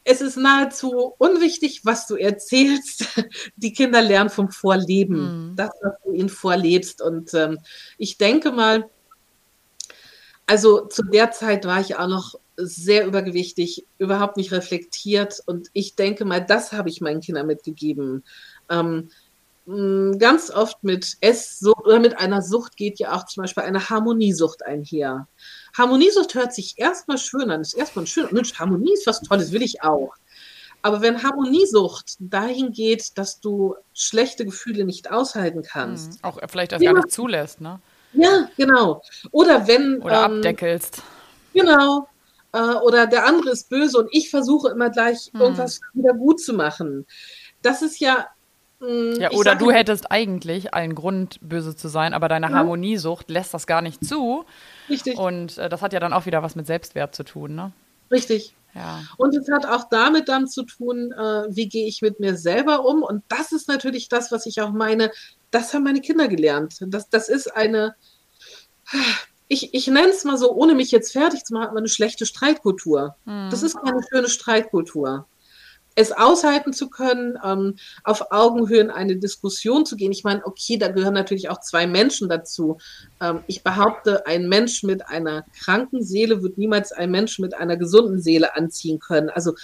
[0.09, 3.07] es ist nahezu unwichtig, was du erzählst.
[3.57, 5.57] Die Kinder lernen vom Vorleben, mhm.
[5.57, 7.03] das, was du ihnen vorlebst.
[7.03, 7.59] Und ähm,
[7.99, 8.89] ich denke mal,
[10.47, 15.43] also zu der Zeit war ich auch noch sehr übergewichtig, überhaupt nicht reflektiert.
[15.45, 18.23] Und ich denke mal, das habe ich meinen Kindern mitgegeben.
[18.71, 19.11] Ähm,
[19.67, 24.65] ganz oft mit Esssucht oder mit einer Sucht geht ja auch zum Beispiel eine Harmoniesucht
[24.65, 25.27] einher.
[25.77, 28.29] Harmoniesucht hört sich erstmal schön an, ist erstmal schön.
[28.31, 30.15] Mensch, Harmonie ist was Tolles, will ich auch.
[30.83, 36.13] Aber wenn Harmoniesucht dahin geht, dass du schlechte Gefühle nicht aushalten kannst.
[36.13, 37.81] Mhm, auch vielleicht das ja, gar nicht zulässt, ne?
[38.13, 39.03] Ja, genau.
[39.31, 40.01] Oder wenn.
[40.01, 41.03] Oder ähm, abdeckelst.
[41.53, 42.09] Genau.
[42.53, 45.41] Äh, oder der andere ist böse und ich versuche immer gleich mhm.
[45.41, 47.07] irgendwas wieder gut zu machen.
[47.63, 48.27] Das ist ja
[48.81, 52.53] hm, ja, oder du hättest eigentlich allen Grund, böse zu sein, aber deine ja.
[52.53, 54.45] Harmoniesucht lässt das gar nicht zu.
[54.89, 55.17] Richtig.
[55.17, 57.73] Und äh, das hat ja dann auch wieder was mit Selbstwert zu tun, ne?
[58.11, 58.55] Richtig.
[58.75, 59.01] Ja.
[59.17, 62.85] Und es hat auch damit dann zu tun, äh, wie gehe ich mit mir selber
[62.85, 63.03] um.
[63.03, 65.11] Und das ist natürlich das, was ich auch meine,
[65.51, 66.77] das haben meine Kinder gelernt.
[66.81, 67.97] Das, das ist eine,
[69.49, 73.17] ich, ich nenne es mal so, ohne mich jetzt fertig zu machen, eine schlechte Streitkultur.
[73.25, 73.49] Mhm.
[73.51, 75.27] Das ist keine schöne Streitkultur
[75.97, 80.13] es aushalten zu können, ähm, auf Augenhöhe in eine Diskussion zu gehen.
[80.13, 82.79] Ich meine, okay, da gehören natürlich auch zwei Menschen dazu.
[83.21, 87.77] Ähm, ich behaupte, ein Mensch mit einer kranken Seele wird niemals einen Menschen mit einer
[87.77, 89.31] gesunden Seele anziehen können.
[89.31, 89.55] Also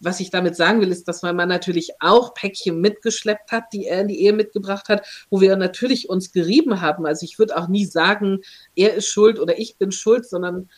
[0.00, 3.86] was ich damit sagen will, ist, dass mein Mann natürlich auch Päckchen mitgeschleppt hat, die
[3.86, 7.04] er in die Ehe mitgebracht hat, wo wir natürlich uns gerieben haben.
[7.04, 8.40] Also ich würde auch nie sagen,
[8.74, 10.70] er ist schuld oder ich bin schuld, sondern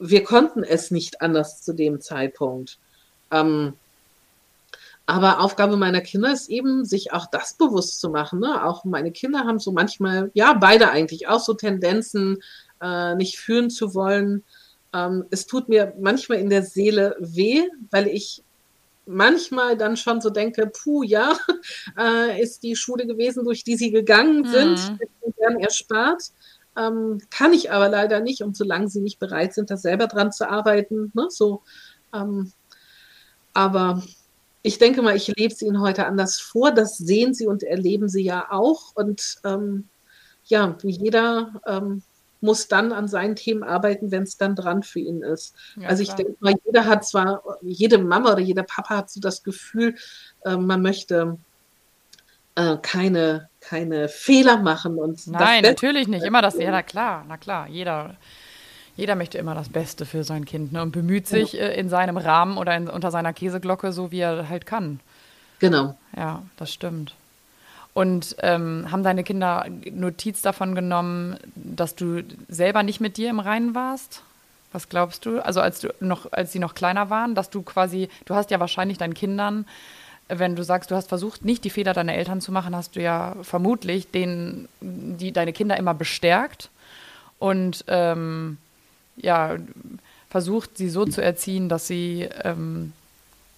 [0.00, 2.78] wir konnten es nicht anders zu dem Zeitpunkt.
[3.30, 3.74] Ähm,
[5.06, 8.40] aber Aufgabe meiner Kinder ist eben, sich auch das bewusst zu machen.
[8.40, 8.64] Ne?
[8.64, 12.38] Auch meine Kinder haben so manchmal, ja, beide eigentlich, auch so Tendenzen,
[12.80, 14.44] äh, nicht fühlen zu wollen.
[14.94, 18.42] Ähm, es tut mir manchmal in der Seele weh, weil ich
[19.06, 21.36] manchmal dann schon so denke, puh, ja,
[21.98, 25.34] äh, ist die Schule gewesen, durch die sie gegangen sind, mhm.
[25.36, 26.30] gern erspart.
[26.76, 30.32] Ähm, kann ich aber leider nicht, und solange sie nicht bereit sind, da selber dran
[30.32, 31.62] zu arbeiten, ne, so.
[32.12, 32.52] Ähm,
[33.52, 34.02] aber
[34.66, 36.72] ich denke mal, ich lebe es Ihnen heute anders vor.
[36.72, 38.92] Das sehen Sie und erleben Sie ja auch.
[38.94, 39.88] Und ähm,
[40.46, 42.02] ja, jeder ähm,
[42.40, 45.54] muss dann an seinen Themen arbeiten, wenn es dann dran für ihn ist.
[45.76, 46.16] Ja, also ich klar.
[46.16, 49.96] denke mal, jeder hat zwar, jede Mama oder jeder Papa hat so das Gefühl,
[50.46, 51.36] äh, man möchte
[52.54, 54.96] äh, keine, keine Fehler machen.
[54.96, 56.24] Und Nein, natürlich nicht.
[56.24, 58.16] Immer das, ja, na klar, na klar, jeder
[58.96, 61.72] jeder möchte immer das Beste für sein Kind ne, und bemüht sich genau.
[61.72, 65.00] in seinem Rahmen oder in, unter seiner Käseglocke, so wie er halt kann.
[65.58, 65.96] Genau.
[66.16, 67.14] Ja, das stimmt.
[67.92, 73.40] Und ähm, haben deine Kinder Notiz davon genommen, dass du selber nicht mit dir im
[73.40, 74.22] Reinen warst?
[74.72, 75.44] Was glaubst du?
[75.44, 78.58] Also als du noch, als sie noch kleiner waren, dass du quasi, du hast ja
[78.58, 79.66] wahrscheinlich deinen Kindern
[80.28, 83.02] wenn du sagst, du hast versucht, nicht die Fehler deiner Eltern zu machen, hast du
[83.02, 86.70] ja vermutlich den, die deine Kinder immer bestärkt
[87.38, 88.58] und ähm,
[89.16, 89.56] ja,
[90.28, 92.92] versucht, sie so zu erziehen, dass sie ähm,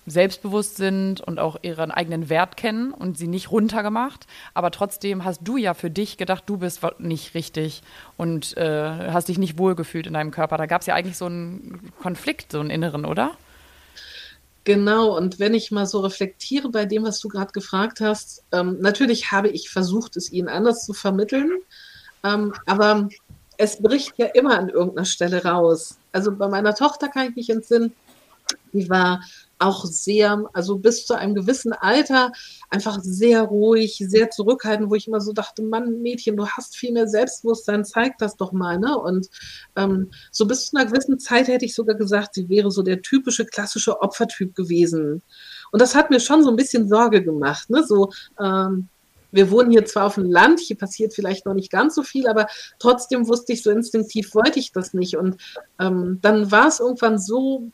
[0.07, 4.27] selbstbewusst sind und auch ihren eigenen Wert kennen und sie nicht runtergemacht.
[4.55, 7.83] Aber trotzdem hast du ja für dich gedacht, du bist nicht richtig
[8.17, 10.57] und äh, hast dich nicht wohlgefühlt in deinem Körper.
[10.57, 13.33] Da gab es ja eigentlich so einen Konflikt, so einen inneren, oder?
[14.65, 18.79] Genau, und wenn ich mal so reflektiere bei dem, was du gerade gefragt hast, ähm,
[18.81, 21.51] natürlich habe ich versucht, es ihnen anders zu vermitteln,
[22.25, 23.09] ähm, aber
[23.59, 25.99] es bricht ja immer an irgendeiner Stelle raus.
[26.13, 27.93] Also bei meiner Tochter kann ich mich entsinnen,
[28.73, 29.21] die war
[29.59, 32.31] auch sehr, also bis zu einem gewissen Alter
[32.69, 36.93] einfach sehr ruhig, sehr zurückhaltend, wo ich immer so dachte, Mann, Mädchen, du hast viel
[36.93, 38.99] mehr Selbstbewusstsein, zeig das doch mal, ne?
[38.99, 39.29] Und
[39.77, 43.01] ähm, so bis zu einer gewissen Zeit hätte ich sogar gesagt, sie wäre so der
[43.01, 45.23] typische klassische Opfertyp gewesen.
[45.73, 47.83] Und das hat mir schon so ein bisschen Sorge gemacht, ne?
[47.83, 48.89] So, ähm,
[49.37, 52.27] wir wohnen hier zwar auf dem Land, hier passiert vielleicht noch nicht ganz so viel,
[52.27, 55.17] aber trotzdem wusste ich so instinktiv, wollte ich das nicht.
[55.17, 55.41] Und
[55.79, 57.71] ähm, dann war es irgendwann so,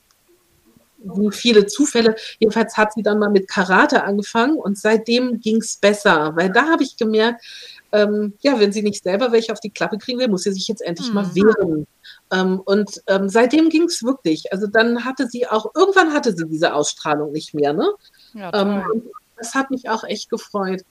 [1.05, 2.15] wie viele Zufälle.
[2.39, 6.69] Jedenfalls hat sie dann mal mit Karate angefangen und seitdem ging es besser, weil da
[6.69, 7.45] habe ich gemerkt,
[7.93, 10.67] ähm, ja, wenn sie nicht selber welche auf die Klappe kriegen will, muss sie sich
[10.69, 11.15] jetzt endlich mhm.
[11.15, 11.87] mal wehren.
[12.31, 14.51] Ähm, und ähm, seitdem ging es wirklich.
[14.53, 17.75] Also dann hatte sie auch, irgendwann hatte sie diese Ausstrahlung nicht mehr.
[17.75, 17.87] Ne?
[18.33, 19.03] Ja, ähm,
[19.37, 20.83] das hat mich auch echt gefreut.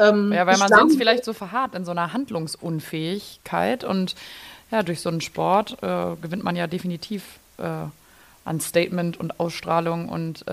[0.00, 4.14] Ähm, ja, weil man sonst vielleicht so verharrt in so einer Handlungsunfähigkeit und
[4.70, 7.86] ja, durch so einen Sport äh, gewinnt man ja definitiv äh,
[8.44, 10.44] an Statement und Ausstrahlung und äh,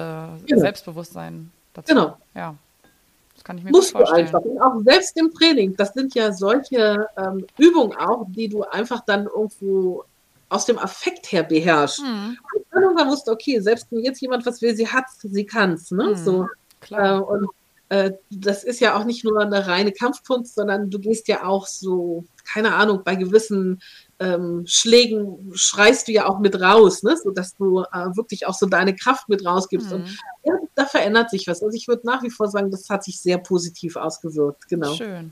[0.46, 0.62] genau.
[0.62, 1.94] Selbstbewusstsein dazu.
[1.94, 2.18] Genau.
[2.36, 2.56] Ja.
[3.36, 4.30] Das kann ich mir Musst gut vorstellen.
[4.32, 4.50] Du einfach.
[4.50, 9.02] Und auch selbst im Training, das sind ja solche ähm, Übungen auch, die du einfach
[9.06, 10.04] dann irgendwo
[10.50, 12.04] aus dem Affekt her beherrschst.
[12.04, 12.38] Mhm.
[12.54, 15.92] Und dann wusste, okay, selbst wenn jetzt jemand was will, sie hat sie kann es.
[15.92, 16.10] Ne?
[16.10, 16.16] Mhm.
[16.16, 16.48] So,
[16.82, 17.20] Klar.
[17.20, 17.50] Äh, und
[17.90, 22.26] das ist ja auch nicht nur eine reine Kampfkunst, sondern du gehst ja auch so,
[22.52, 23.82] keine Ahnung, bei gewissen
[24.20, 27.16] ähm, Schlägen schreist du ja auch mit raus, ne?
[27.16, 29.90] sodass du äh, wirklich auch so deine Kraft mit rausgibst.
[29.90, 29.96] Mhm.
[29.96, 31.64] Und ja, da verändert sich was.
[31.64, 34.68] Also ich würde nach wie vor sagen, das hat sich sehr positiv ausgewirkt.
[34.68, 34.94] Genau.
[34.94, 35.32] Schön.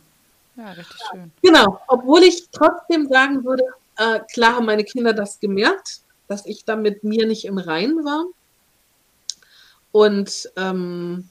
[0.56, 1.32] Ja, richtig schön.
[1.42, 3.64] Genau, obwohl ich trotzdem sagen würde,
[3.98, 8.06] äh, klar haben meine Kinder das gemerkt, dass ich da mit mir nicht im Reinen
[8.06, 8.26] war.
[9.92, 11.30] Und ähm,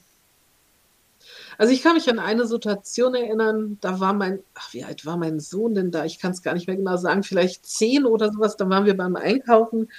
[1.57, 5.17] also ich kann mich an eine Situation erinnern, da war mein, ach, wie alt war
[5.17, 6.05] mein Sohn denn da?
[6.05, 8.57] Ich kann es gar nicht mehr genau sagen, vielleicht zehn oder sowas.
[8.57, 9.89] Da waren wir beim Einkaufen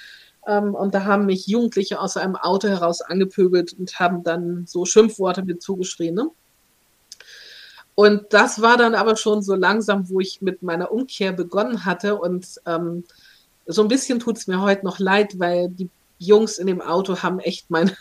[0.47, 4.85] ähm, und da haben mich Jugendliche aus einem Auto heraus angepöbelt und haben dann so
[4.85, 6.15] Schimpfworte mit zugeschrien.
[6.15, 6.29] Ne?
[7.95, 12.15] Und das war dann aber schon so langsam, wo ich mit meiner Umkehr begonnen hatte.
[12.15, 13.03] Und ähm,
[13.65, 15.89] so ein bisschen tut es mir heute noch leid, weil die
[16.19, 17.91] Jungs in dem Auto haben echt mein,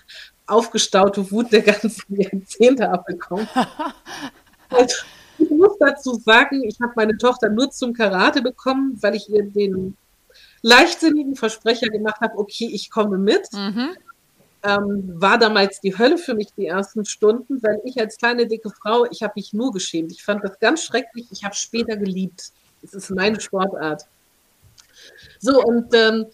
[0.46, 3.48] aufgestaute Wut der ganzen Jahrzehnte abbekommen.
[4.70, 4.96] also,
[5.38, 9.44] ich muss dazu sagen, ich habe meine Tochter nur zum Karate bekommen, weil ich ihr
[9.44, 9.96] den
[10.62, 13.52] leichtsinnigen Versprecher gemacht habe, okay, ich komme mit.
[13.52, 13.96] Mhm.
[14.62, 18.70] Ähm, war damals die Hölle für mich die ersten Stunden, weil ich als kleine dicke
[18.70, 20.10] Frau, ich habe mich nur geschämt.
[20.10, 21.26] Ich fand das ganz schrecklich.
[21.30, 22.50] Ich habe später geliebt.
[22.82, 24.06] Es ist meine Sportart.
[25.38, 26.26] So, und ähm,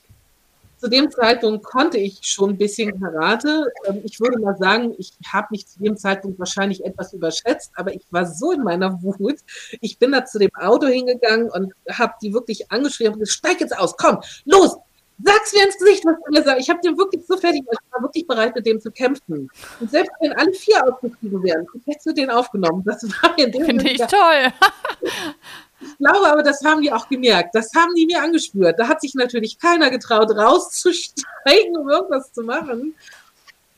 [0.83, 3.73] zu dem Zeitpunkt konnte ich schon ein bisschen Karate.
[3.87, 7.95] Ähm, ich würde mal sagen, ich habe mich zu dem Zeitpunkt wahrscheinlich etwas überschätzt, aber
[7.95, 9.39] ich war so in meiner Wut.
[9.81, 13.61] Ich bin da zu dem Auto hingegangen und habe die wirklich angeschrieben und gesagt, steig
[13.61, 14.77] jetzt aus, komm, los,
[15.23, 16.63] sag's mir ins Gesicht, was du mir sagst.
[16.63, 19.49] Ich habe den wirklich so fertig, ich war wirklich bereit, mit dem zu kämpfen.
[19.79, 22.83] Und selbst wenn alle vier ausgestiegen wären, ich hätte den aufgenommen.
[22.85, 24.53] Das war in dem Finde ich toll.
[25.83, 27.55] Ich glaube aber, das haben die auch gemerkt.
[27.55, 28.79] Das haben die mir angespürt.
[28.79, 32.95] Da hat sich natürlich keiner getraut, rauszusteigen, um irgendwas zu machen.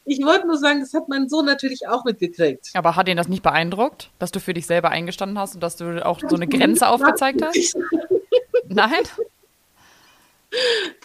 [0.07, 2.70] Ich wollte nur sagen, das hat mein Sohn natürlich auch mitgekriegt.
[2.74, 5.76] Aber hat ihn das nicht beeindruckt, dass du für dich selber eingestanden hast und dass
[5.76, 7.76] du auch so eine Grenze aufgezeigt hast?
[8.68, 8.90] Nein?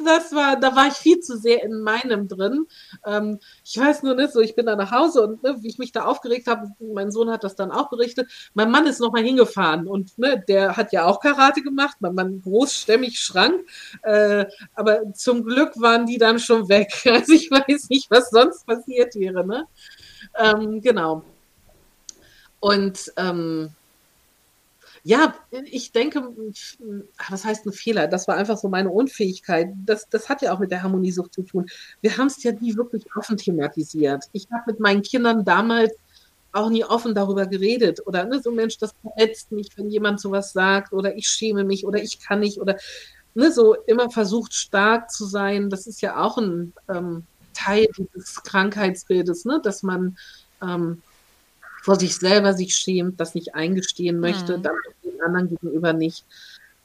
[0.03, 2.65] Das war, da war ich viel zu sehr in meinem drin.
[3.05, 5.77] Ähm, ich weiß nur nicht so, ich bin da nach Hause und ne, wie ich
[5.77, 8.29] mich da aufgeregt habe, mein Sohn hat das dann auch berichtet.
[8.53, 12.41] Mein Mann ist nochmal hingefahren und ne, der hat ja auch Karate gemacht, mein Mann
[12.41, 13.61] großstämmig schrank,
[14.03, 14.45] äh,
[14.75, 16.93] aber zum Glück waren die dann schon weg.
[17.19, 19.45] Also ich weiß nicht, was sonst passiert wäre.
[19.45, 19.67] Ne?
[20.37, 21.23] Ähm, genau.
[22.59, 23.71] Und ähm,
[25.09, 25.33] ja,
[25.65, 26.21] ich denke,
[27.29, 28.05] was heißt ein Fehler?
[28.05, 29.69] Das war einfach so meine Unfähigkeit.
[29.83, 31.65] Das, das hat ja auch mit der Harmoniesucht zu tun.
[32.01, 34.25] Wir haben es ja nie wirklich offen thematisiert.
[34.33, 35.93] Ich habe mit meinen Kindern damals
[36.51, 38.05] auch nie offen darüber geredet.
[38.05, 41.87] Oder ne, so Mensch, das verletzt mich, wenn jemand sowas sagt, oder ich schäme mich
[41.87, 42.77] oder ich kann nicht, oder
[43.33, 45.71] ne, so immer versucht, stark zu sein.
[45.71, 50.19] Das ist ja auch ein ähm, Teil dieses Krankheitsbildes, ne, dass man
[50.61, 51.01] ähm,
[51.81, 54.63] vor sich selber sich schämt, das nicht eingestehen möchte, mhm.
[54.63, 56.25] dann den anderen gegenüber nicht.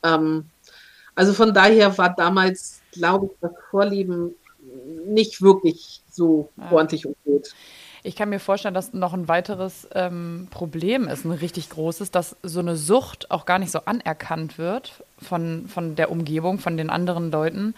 [0.03, 0.47] Ähm,
[1.15, 4.35] also von daher war damals, glaube ich, das Vorleben
[5.07, 6.71] nicht wirklich so ja.
[6.71, 6.91] und
[7.25, 7.55] gut.
[8.07, 12.37] Ich kann mir vorstellen, dass noch ein weiteres ähm, Problem ist, ein richtig großes, dass
[12.43, 16.91] so eine Sucht auch gar nicht so anerkannt wird von, von der Umgebung, von den
[16.91, 17.75] anderen Leuten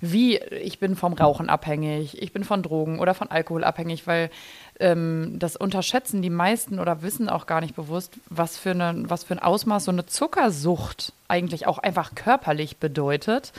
[0.00, 4.30] wie ich bin vom Rauchen abhängig, ich bin von Drogen oder von Alkohol abhängig, weil
[4.78, 9.24] ähm, das unterschätzen die meisten oder wissen auch gar nicht bewusst, was für, eine, was
[9.24, 13.52] für ein Ausmaß so eine Zuckersucht eigentlich auch einfach körperlich bedeutet.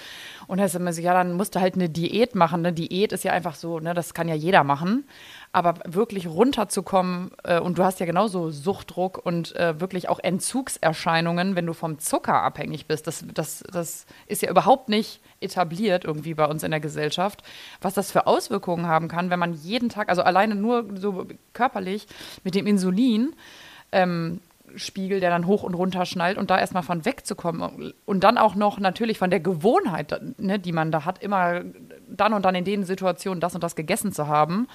[0.48, 2.66] Und da ist immer so, ja, dann musst du halt eine Diät machen.
[2.66, 5.06] Eine Diät ist ja einfach so, ne, das kann ja jeder machen.
[5.52, 11.56] Aber wirklich runterzukommen, äh, und du hast ja genauso Suchtdruck und äh, wirklich auch Entzugserscheinungen,
[11.56, 13.08] wenn du vom Zucker abhängig bist.
[13.08, 17.44] Das, das, das ist ja überhaupt nicht etabliert irgendwie bei uns in der Gesellschaft,
[17.82, 21.07] was das für Auswirkungen haben kann, wenn man jeden Tag, also alleine nur so
[21.54, 22.08] körperlich
[22.44, 23.34] mit dem Insulin,
[23.92, 24.40] ähm,
[24.76, 28.56] Spiegel, der dann hoch und runter schnallt und da erstmal von wegzukommen und dann auch
[28.56, 31.62] noch natürlich von der Gewohnheit, ne, die man da hat, immer
[32.10, 34.68] dann und dann in den Situationen das und das gegessen zu haben.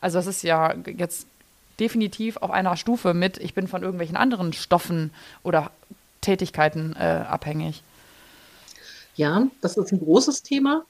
[0.00, 1.26] Also das ist ja jetzt
[1.78, 5.10] definitiv auf einer Stufe mit, ich bin von irgendwelchen anderen Stoffen
[5.42, 5.70] oder
[6.20, 7.82] Tätigkeiten äh, abhängig.
[9.16, 10.84] Ja, das ist ein großes Thema.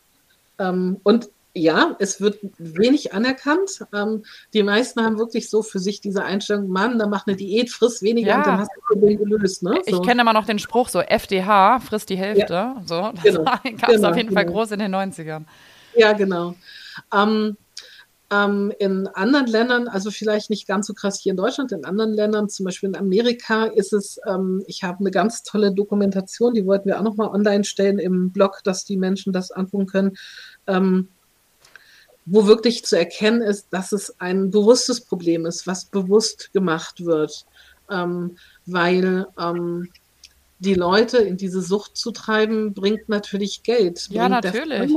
[0.58, 3.84] Ähm, und ja, es wird wenig anerkannt.
[3.94, 7.70] Ähm, die meisten haben wirklich so für sich diese Einstellung, Mann, dann mach eine Diät,
[7.70, 8.36] friss weniger ja.
[8.38, 9.62] und dann hast du das Problem gelöst.
[9.62, 9.80] Ne?
[9.86, 9.96] So.
[9.96, 12.52] Ich kenne immer noch den Spruch so, FDH, frisst die Hälfte.
[12.52, 12.82] Ja.
[12.84, 13.44] So, das genau.
[13.44, 14.40] gab es genau, auf jeden genau.
[14.40, 15.44] Fall groß in den 90ern.
[15.96, 16.56] Ja, genau.
[17.12, 17.56] Ähm,
[18.30, 22.14] ähm, in anderen Ländern, also vielleicht nicht ganz so krass hier in Deutschland, in anderen
[22.14, 26.66] Ländern, zum Beispiel in Amerika, ist es, ähm, ich habe eine ganz tolle Dokumentation, die
[26.66, 30.16] wollten wir auch nochmal online stellen im Blog, dass die Menschen das angucken können,
[30.66, 31.08] ähm,
[32.26, 37.46] wo wirklich zu erkennen ist, dass es ein bewusstes Problem ist, was bewusst gemacht wird,
[37.90, 39.90] ähm, weil ähm,
[40.58, 44.08] die Leute in diese Sucht zu treiben, bringt natürlich Geld.
[44.10, 44.90] Ja, natürlich.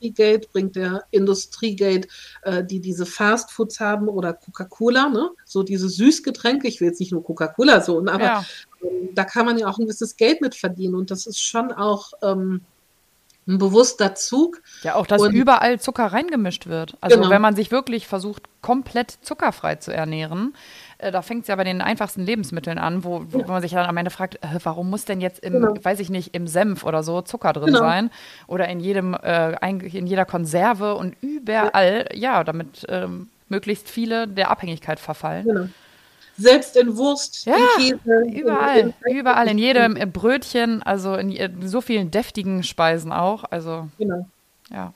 [0.00, 2.08] Industriegate, bringt der Industriegate,
[2.42, 5.30] äh, die diese Fastfoods haben oder Coca-Cola, ne?
[5.44, 6.68] so diese Süßgetränke.
[6.68, 8.44] Ich will jetzt nicht nur Coca-Cola so, aber ja.
[8.82, 11.72] ähm, da kann man ja auch ein gewisses Geld mit verdienen und das ist schon
[11.72, 12.60] auch ähm,
[13.46, 14.60] ein bewusster Zug.
[14.82, 16.96] Ja, auch, dass und, überall Zucker reingemischt wird.
[17.00, 17.30] Also genau.
[17.30, 20.54] wenn man sich wirklich versucht, komplett zuckerfrei zu ernähren,
[20.98, 23.46] äh, da fängt es ja bei den einfachsten Lebensmitteln an, wo, wo ja.
[23.46, 25.74] man sich dann am Ende fragt, äh, warum muss denn jetzt im, genau.
[25.80, 27.78] weiß ich nicht, im Senf oder so Zucker drin genau.
[27.78, 28.10] sein?
[28.48, 34.26] Oder in jedem, äh, in jeder Konserve und überall, ja, ja damit ähm, möglichst viele
[34.26, 35.72] der Abhängigkeit verfallen.
[36.38, 38.38] Selbst in Wurst, ja, in Käse.
[38.38, 43.44] Überall, in, in, überall, in jedem Brötchen, also in, so vielen deftigen Speisen auch.
[43.50, 44.26] Also, genau.
[44.70, 44.92] Ja.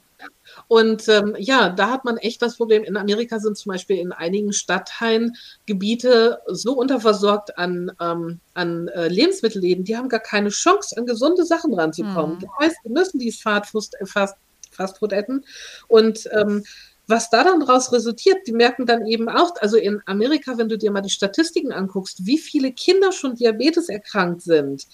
[0.68, 2.84] Und ähm, ja, da hat man echt das Problem.
[2.84, 5.36] In Amerika sind zum Beispiel in einigen Stadtteilen
[5.66, 11.44] Gebiete so unterversorgt an, ähm, an äh, Lebensmittelläden, die haben gar keine Chance, an gesunde
[11.44, 12.36] Sachen ranzukommen.
[12.36, 12.40] Mhm.
[12.40, 14.36] Das heißt, wir müssen die Fast, Fast,
[14.70, 15.44] Fastfood essen.
[15.88, 16.64] Und ähm,
[17.10, 20.78] was da dann daraus resultiert, die merken dann eben auch, also in Amerika, wenn du
[20.78, 24.86] dir mal die Statistiken anguckst, wie viele Kinder schon Diabetes erkrankt sind.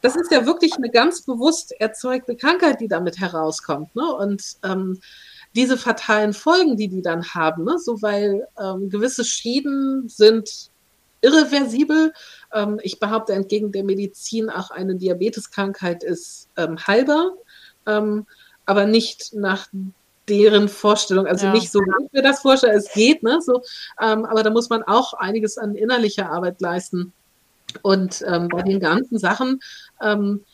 [0.00, 3.94] Das ist ja wirklich eine ganz bewusst erzeugte Krankheit, die damit herauskommt.
[3.94, 4.04] Ne?
[4.14, 5.00] Und ähm,
[5.54, 7.78] diese fatalen Folgen, die die dann haben, ne?
[7.78, 10.70] so weil ähm, gewisse Schäden sind
[11.20, 12.12] irreversibel.
[12.52, 17.32] Ähm, ich behaupte, entgegen der Medizin auch eine Diabeteskrankheit ist ähm, heilbar,
[17.86, 18.26] ähm,
[18.66, 19.68] aber nicht nach
[20.28, 21.52] deren Vorstellung, also ja.
[21.52, 23.62] nicht so, wie ich mir das vorstelle, es geht, ne, so,
[24.00, 27.12] ähm, aber da muss man auch einiges an innerlicher Arbeit leisten.
[27.82, 29.60] Und ähm, bei den ganzen Sachen,
[30.00, 30.44] ähm,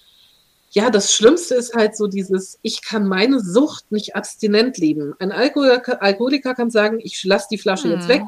[0.72, 5.14] ja, das Schlimmste ist halt so dieses, ich kann meine Sucht nicht abstinent leben.
[5.18, 7.94] Ein Alkoholiker, Alkoholiker kann sagen, ich lasse die Flasche mhm.
[7.94, 8.22] jetzt weg.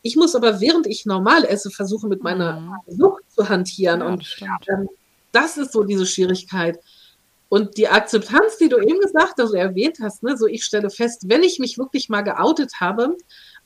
[0.00, 2.72] Ich muss aber, während ich normal esse, versuchen, mit meiner mhm.
[2.88, 4.00] Sucht zu hantieren.
[4.00, 4.36] Ja, und
[4.68, 4.88] ähm,
[5.30, 6.78] das ist so diese Schwierigkeit.
[7.52, 11.28] Und die Akzeptanz, die du eben gesagt hast, erwähnt hast, ne, so ich stelle fest,
[11.28, 13.14] wenn ich mich wirklich mal geoutet habe,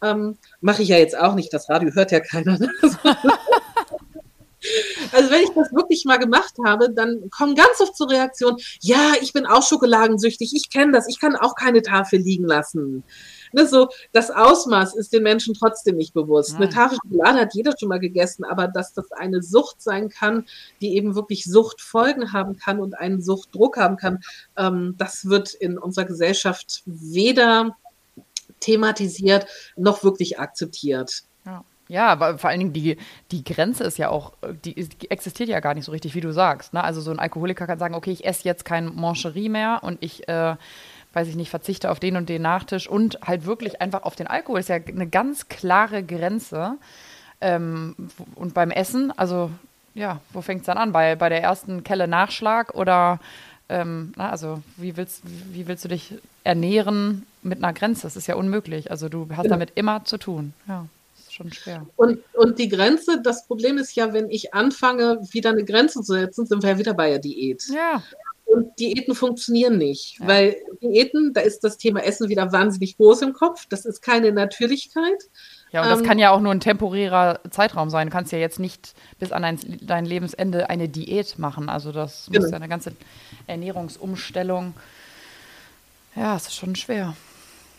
[0.03, 2.59] ähm, mache ich ja jetzt auch nicht, das Radio hört ja keiner.
[2.59, 2.69] Ne?
[5.13, 9.15] Also wenn ich das wirklich mal gemacht habe, dann kommen ganz oft zur Reaktion, ja,
[9.21, 13.05] ich bin auch schokoladensüchtig, ich kenne das, ich kann auch keine Tafel liegen lassen.
[13.53, 16.53] Ne, so, das Ausmaß ist den Menschen trotzdem nicht bewusst.
[16.53, 16.57] Ja.
[16.57, 20.47] Eine Tafel Schokolade hat jeder schon mal gegessen, aber dass das eine Sucht sein kann,
[20.81, 24.21] die eben wirklich Suchtfolgen haben kann und einen Suchtdruck haben kann,
[24.57, 27.77] ähm, das wird in unserer Gesellschaft weder
[28.61, 29.47] thematisiert
[29.77, 31.25] noch wirklich akzeptiert.
[31.89, 32.09] Ja.
[32.09, 32.97] Aber vor allen Dingen die,
[33.31, 34.33] die Grenze ist ja auch,
[34.65, 36.75] die, die, existiert ja gar nicht so richtig, wie du sagst.
[36.75, 36.83] Ne?
[36.83, 40.29] Also so ein Alkoholiker kann sagen, okay, ich esse jetzt kein Mancherie mehr und ich
[40.29, 40.57] äh,
[41.17, 44.27] weiß ich nicht, verzichte auf den und den Nachtisch und halt wirklich einfach auf den
[44.27, 44.61] Alkohol.
[44.61, 46.77] Ist ja eine ganz klare Grenze.
[47.41, 47.95] Ähm,
[48.35, 49.51] und beim Essen, also
[49.95, 50.93] ja, wo fängt es dann an?
[50.93, 53.19] Bei, bei der ersten Kelle Nachschlag oder
[53.71, 56.15] ähm, na, also wie willst, wie willst du dich
[56.45, 58.03] ernähren mit einer Grenze?
[58.03, 58.91] Das ist ja unmöglich.
[58.91, 59.51] Also du hast ja.
[59.51, 60.53] damit immer zu tun.
[60.69, 60.85] Ja,
[61.37, 61.87] schon schwer.
[61.97, 66.15] Und, und die Grenze, das Problem ist ja, wenn ich anfange, wieder eine Grenze zu
[66.15, 67.63] setzen, sind wir ja wieder bei der Diät.
[67.73, 68.03] Ja.
[68.47, 70.27] Und Diäten funktionieren nicht, ja.
[70.29, 73.67] weil Diäten, da ist das Thema Essen wieder wahnsinnig groß im Kopf.
[73.69, 75.29] Das ist keine Natürlichkeit.
[75.73, 78.07] Ja, und das ähm, kann ja auch nur ein temporärer Zeitraum sein.
[78.07, 81.69] Du kannst ja jetzt nicht bis an dein, dein Lebensende eine Diät machen.
[81.69, 82.43] Also das genau.
[82.43, 82.93] muss ja eine ganze
[83.47, 84.75] Ernährungsumstellung.
[86.15, 87.17] Ja, es ist schon schwer.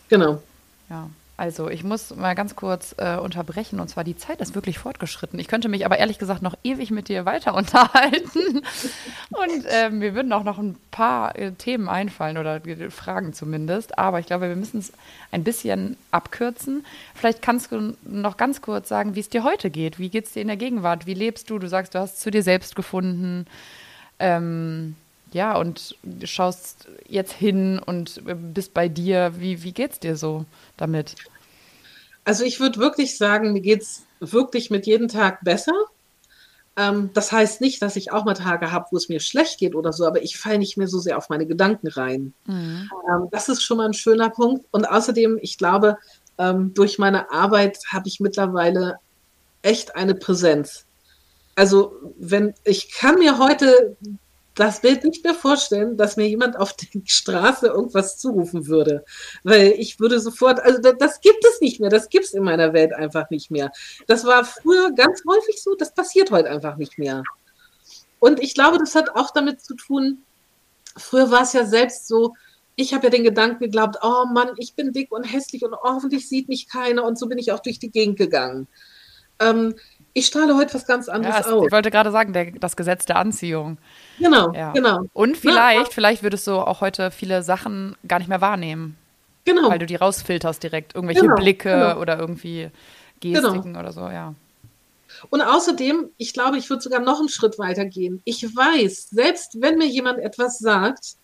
[0.09, 0.41] Genau.
[0.89, 1.09] Ja.
[1.37, 5.37] Also, ich muss mal ganz kurz äh, unterbrechen und zwar die Zeit ist wirklich fortgeschritten.
[5.37, 8.63] Ich könnte mich aber ehrlich gesagt noch ewig mit dir weiter unterhalten
[9.29, 12.59] und äh, mir würden auch noch ein paar äh, Themen einfallen oder
[12.89, 13.99] Fragen zumindest.
[13.99, 14.91] Aber ich glaube, wir müssen es
[15.31, 16.83] ein bisschen abkürzen.
[17.13, 19.99] Vielleicht kannst du noch ganz kurz sagen, wie es dir heute geht.
[19.99, 21.05] Wie geht es dir in der Gegenwart?
[21.05, 21.59] Wie lebst du?
[21.59, 23.45] Du sagst, du hast zu dir selbst gefunden.
[24.17, 24.95] Ähm,
[25.33, 29.33] ja, und schaust jetzt hin und äh, bist bei dir.
[29.37, 30.45] Wie, wie es dir so
[30.77, 31.15] damit?
[32.25, 35.73] Also ich würde wirklich sagen, mir geht es wirklich mit jedem Tag besser.
[36.75, 39.75] Ähm, das heißt nicht, dass ich auch mal Tage habe, wo es mir schlecht geht
[39.75, 42.33] oder so, aber ich falle nicht mehr so sehr auf meine Gedanken rein.
[42.45, 42.89] Mhm.
[43.09, 44.65] Ähm, das ist schon mal ein schöner Punkt.
[44.71, 45.97] Und außerdem, ich glaube,
[46.37, 48.99] ähm, durch meine Arbeit habe ich mittlerweile
[49.61, 50.85] echt eine Präsenz.
[51.55, 53.97] Also wenn ich kann mir heute
[54.57, 59.05] das Bild nicht mehr vorstellen, dass mir jemand auf der Straße irgendwas zurufen würde.
[59.43, 62.43] Weil ich würde sofort, also das, das gibt es nicht mehr, das gibt es in
[62.43, 63.71] meiner Welt einfach nicht mehr.
[64.07, 67.23] Das war früher ganz häufig so, das passiert heute einfach nicht mehr.
[68.19, 70.23] Und ich glaube, das hat auch damit zu tun,
[70.97, 72.33] früher war es ja selbst so,
[72.75, 76.27] ich habe ja den Gedanken geglaubt, oh Mann, ich bin dick und hässlich und hoffentlich
[76.27, 78.67] sieht mich keiner und so bin ich auch durch die Gegend gegangen.
[79.39, 79.75] Ähm,
[80.17, 81.65] ich strahle heute was ganz anderes ja, aus.
[81.67, 83.77] Ich wollte gerade sagen, der, das Gesetz der Anziehung.
[84.17, 84.71] Genau, ja.
[84.71, 85.01] genau.
[85.13, 88.97] Und vielleicht, ja, vielleicht würdest du auch heute viele Sachen gar nicht mehr wahrnehmen.
[89.45, 89.69] Genau.
[89.69, 90.95] Weil du die rausfilterst direkt.
[90.95, 91.99] Irgendwelche genau, Blicke genau.
[91.99, 92.71] oder irgendwie
[93.19, 93.79] Gestiken genau.
[93.79, 94.33] oder so, ja.
[95.29, 98.21] Und außerdem, ich glaube, ich würde sogar noch einen Schritt weiter gehen.
[98.25, 101.15] Ich weiß, selbst wenn mir jemand etwas sagt,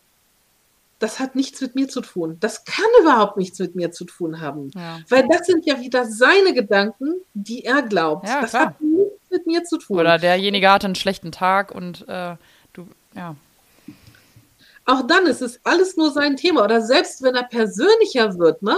[1.00, 2.38] das hat nichts mit mir zu tun.
[2.40, 4.72] Das kann überhaupt nichts mit mir zu tun haben.
[4.74, 5.00] Ja.
[5.10, 8.28] Weil das sind ja wieder seine Gedanken, die er glaubt.
[8.28, 8.68] Ja, das klar.
[8.68, 10.00] hat nichts mit mir zu tun.
[10.00, 12.36] Oder derjenige hatte einen schlechten Tag und äh,
[12.72, 13.36] du, ja.
[14.86, 16.64] Auch dann ist es alles nur sein Thema.
[16.64, 18.78] Oder selbst wenn er persönlicher wird, ne?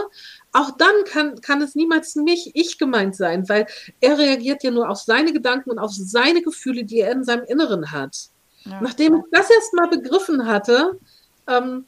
[0.51, 3.67] Auch dann kann, kann es niemals mich, ich gemeint sein, weil
[3.99, 7.43] er reagiert ja nur auf seine Gedanken und auf seine Gefühle, die er in seinem
[7.43, 8.29] Inneren hat.
[8.63, 10.99] Ja, Nachdem ich das erst mal begriffen hatte,
[11.47, 11.85] ähm,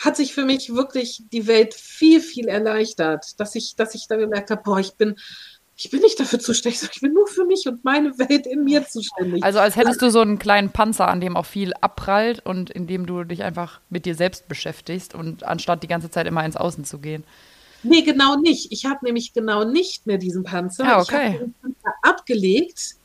[0.00, 4.16] hat sich für mich wirklich die Welt viel, viel erleichtert, dass ich, dass ich da
[4.16, 5.16] gemerkt habe, boah, ich bin,
[5.76, 8.86] ich bin nicht dafür zuständig, ich bin nur für mich und meine Welt in mir
[8.86, 9.44] zuständig.
[9.44, 12.86] Also als hättest du so einen kleinen Panzer, an dem auch viel abprallt und in
[12.86, 16.56] dem du dich einfach mit dir selbst beschäftigst und anstatt die ganze Zeit immer ins
[16.56, 17.24] Außen zu gehen.
[17.82, 18.72] Nee, genau nicht.
[18.72, 20.84] Ich habe nämlich genau nicht mehr diesen Panzer.
[20.84, 21.28] Ja, okay.
[21.28, 22.96] Ich habe den Panzer abgelegt.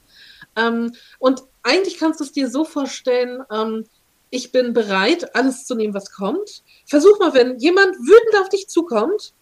[0.58, 3.86] Ähm, und eigentlich kannst du es dir so vorstellen, ähm,
[4.30, 6.64] ich bin bereit, alles zu nehmen, was kommt.
[6.86, 9.34] Versuch mal, wenn jemand wütend auf dich zukommt,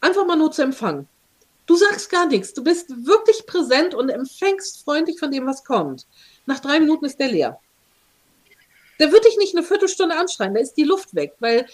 [0.00, 1.08] einfach mal nur zu empfangen.
[1.66, 2.52] Du sagst gar nichts.
[2.52, 6.06] Du bist wirklich präsent und empfängst freundlich von dem, was kommt.
[6.46, 7.60] Nach drei Minuten ist der leer.
[8.98, 11.66] Der wird dich nicht eine Viertelstunde anschreien, da ist die Luft weg, weil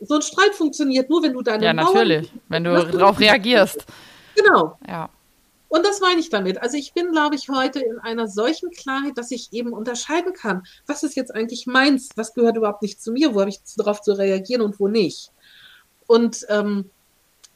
[0.00, 3.84] so ein Streit funktioniert nur, wenn du deine Ja, natürlich, Mauern, wenn du darauf reagierst.
[4.36, 4.78] Genau.
[4.86, 5.08] Ja.
[5.70, 6.60] Und das meine ich damit.
[6.60, 10.64] Also ich bin, glaube ich, heute in einer solchen Klarheit, dass ich eben unterscheiden kann,
[10.86, 14.02] was ist jetzt eigentlich meins, was gehört überhaupt nicht zu mir, wo habe ich darauf
[14.02, 15.30] zu reagieren und wo nicht.
[16.08, 16.90] Und ähm,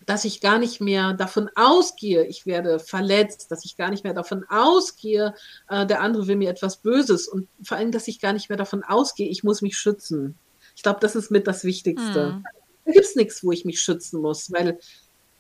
[0.07, 4.15] dass ich gar nicht mehr davon ausgehe, ich werde verletzt, dass ich gar nicht mehr
[4.15, 5.35] davon ausgehe,
[5.69, 8.59] äh, der andere will mir etwas Böses und vor allem, dass ich gar nicht mehr
[8.59, 10.39] davon ausgehe, ich muss mich schützen.
[10.77, 12.35] Ich glaube, das ist mit das Wichtigste.
[12.35, 12.45] Hm.
[12.85, 14.79] Da gibt es nichts, wo ich mich schützen muss, weil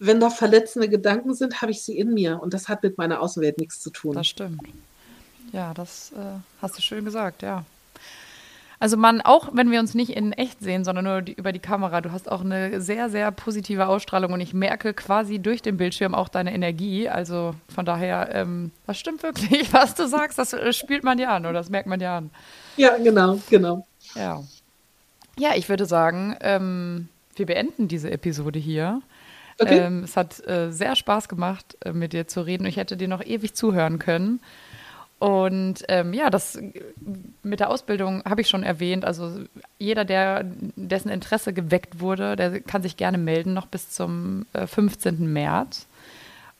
[0.06, 3.20] wenn da verletzende Gedanken sind, habe ich sie in mir und das hat mit meiner
[3.20, 4.14] Außenwelt nichts zu tun.
[4.14, 4.60] Das stimmt.
[5.52, 7.64] Ja, das äh, hast du schön gesagt, ja.
[8.80, 11.58] Also man, auch wenn wir uns nicht in echt sehen, sondern nur die, über die
[11.60, 15.76] Kamera, du hast auch eine sehr, sehr positive Ausstrahlung und ich merke quasi durch den
[15.76, 17.08] Bildschirm auch deine Energie.
[17.08, 21.34] Also von daher, ähm, das stimmt wirklich, was du sagst, das äh, spielt man ja
[21.34, 22.30] an oder das merkt man ja an.
[22.76, 23.86] Ja, genau, genau.
[24.16, 24.42] Ja.
[25.38, 29.02] Ja, ich würde sagen, ähm, wir beenden diese Episode hier.
[29.60, 29.78] Okay.
[29.78, 32.66] Ähm, es hat äh, sehr Spaß gemacht, äh, mit dir zu reden.
[32.66, 34.40] Ich hätte dir noch ewig zuhören können.
[35.18, 36.58] Und ähm, ja, das
[37.42, 39.04] mit der Ausbildung habe ich schon erwähnt.
[39.04, 39.40] Also
[39.78, 40.44] jeder, der
[40.76, 45.32] dessen Interesse geweckt wurde, der kann sich gerne melden, noch bis zum äh, 15.
[45.32, 45.86] März.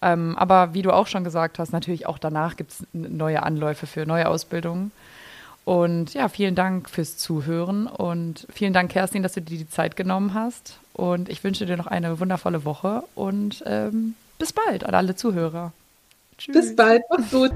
[0.01, 3.87] Ähm, aber wie du auch schon gesagt hast, natürlich auch danach gibt es neue Anläufe
[3.87, 4.93] für neue Ausbildungen.
[5.65, 9.97] Und ja, vielen Dank fürs Zuhören und vielen Dank, Kerstin, dass du dir die Zeit
[9.97, 10.79] genommen hast.
[10.95, 15.73] Und ich wünsche dir noch eine wundervolle Woche und ähm, bis bald an alle Zuhörer.
[16.39, 16.55] Tschüss.
[16.55, 17.53] Bis bald, mach's gut.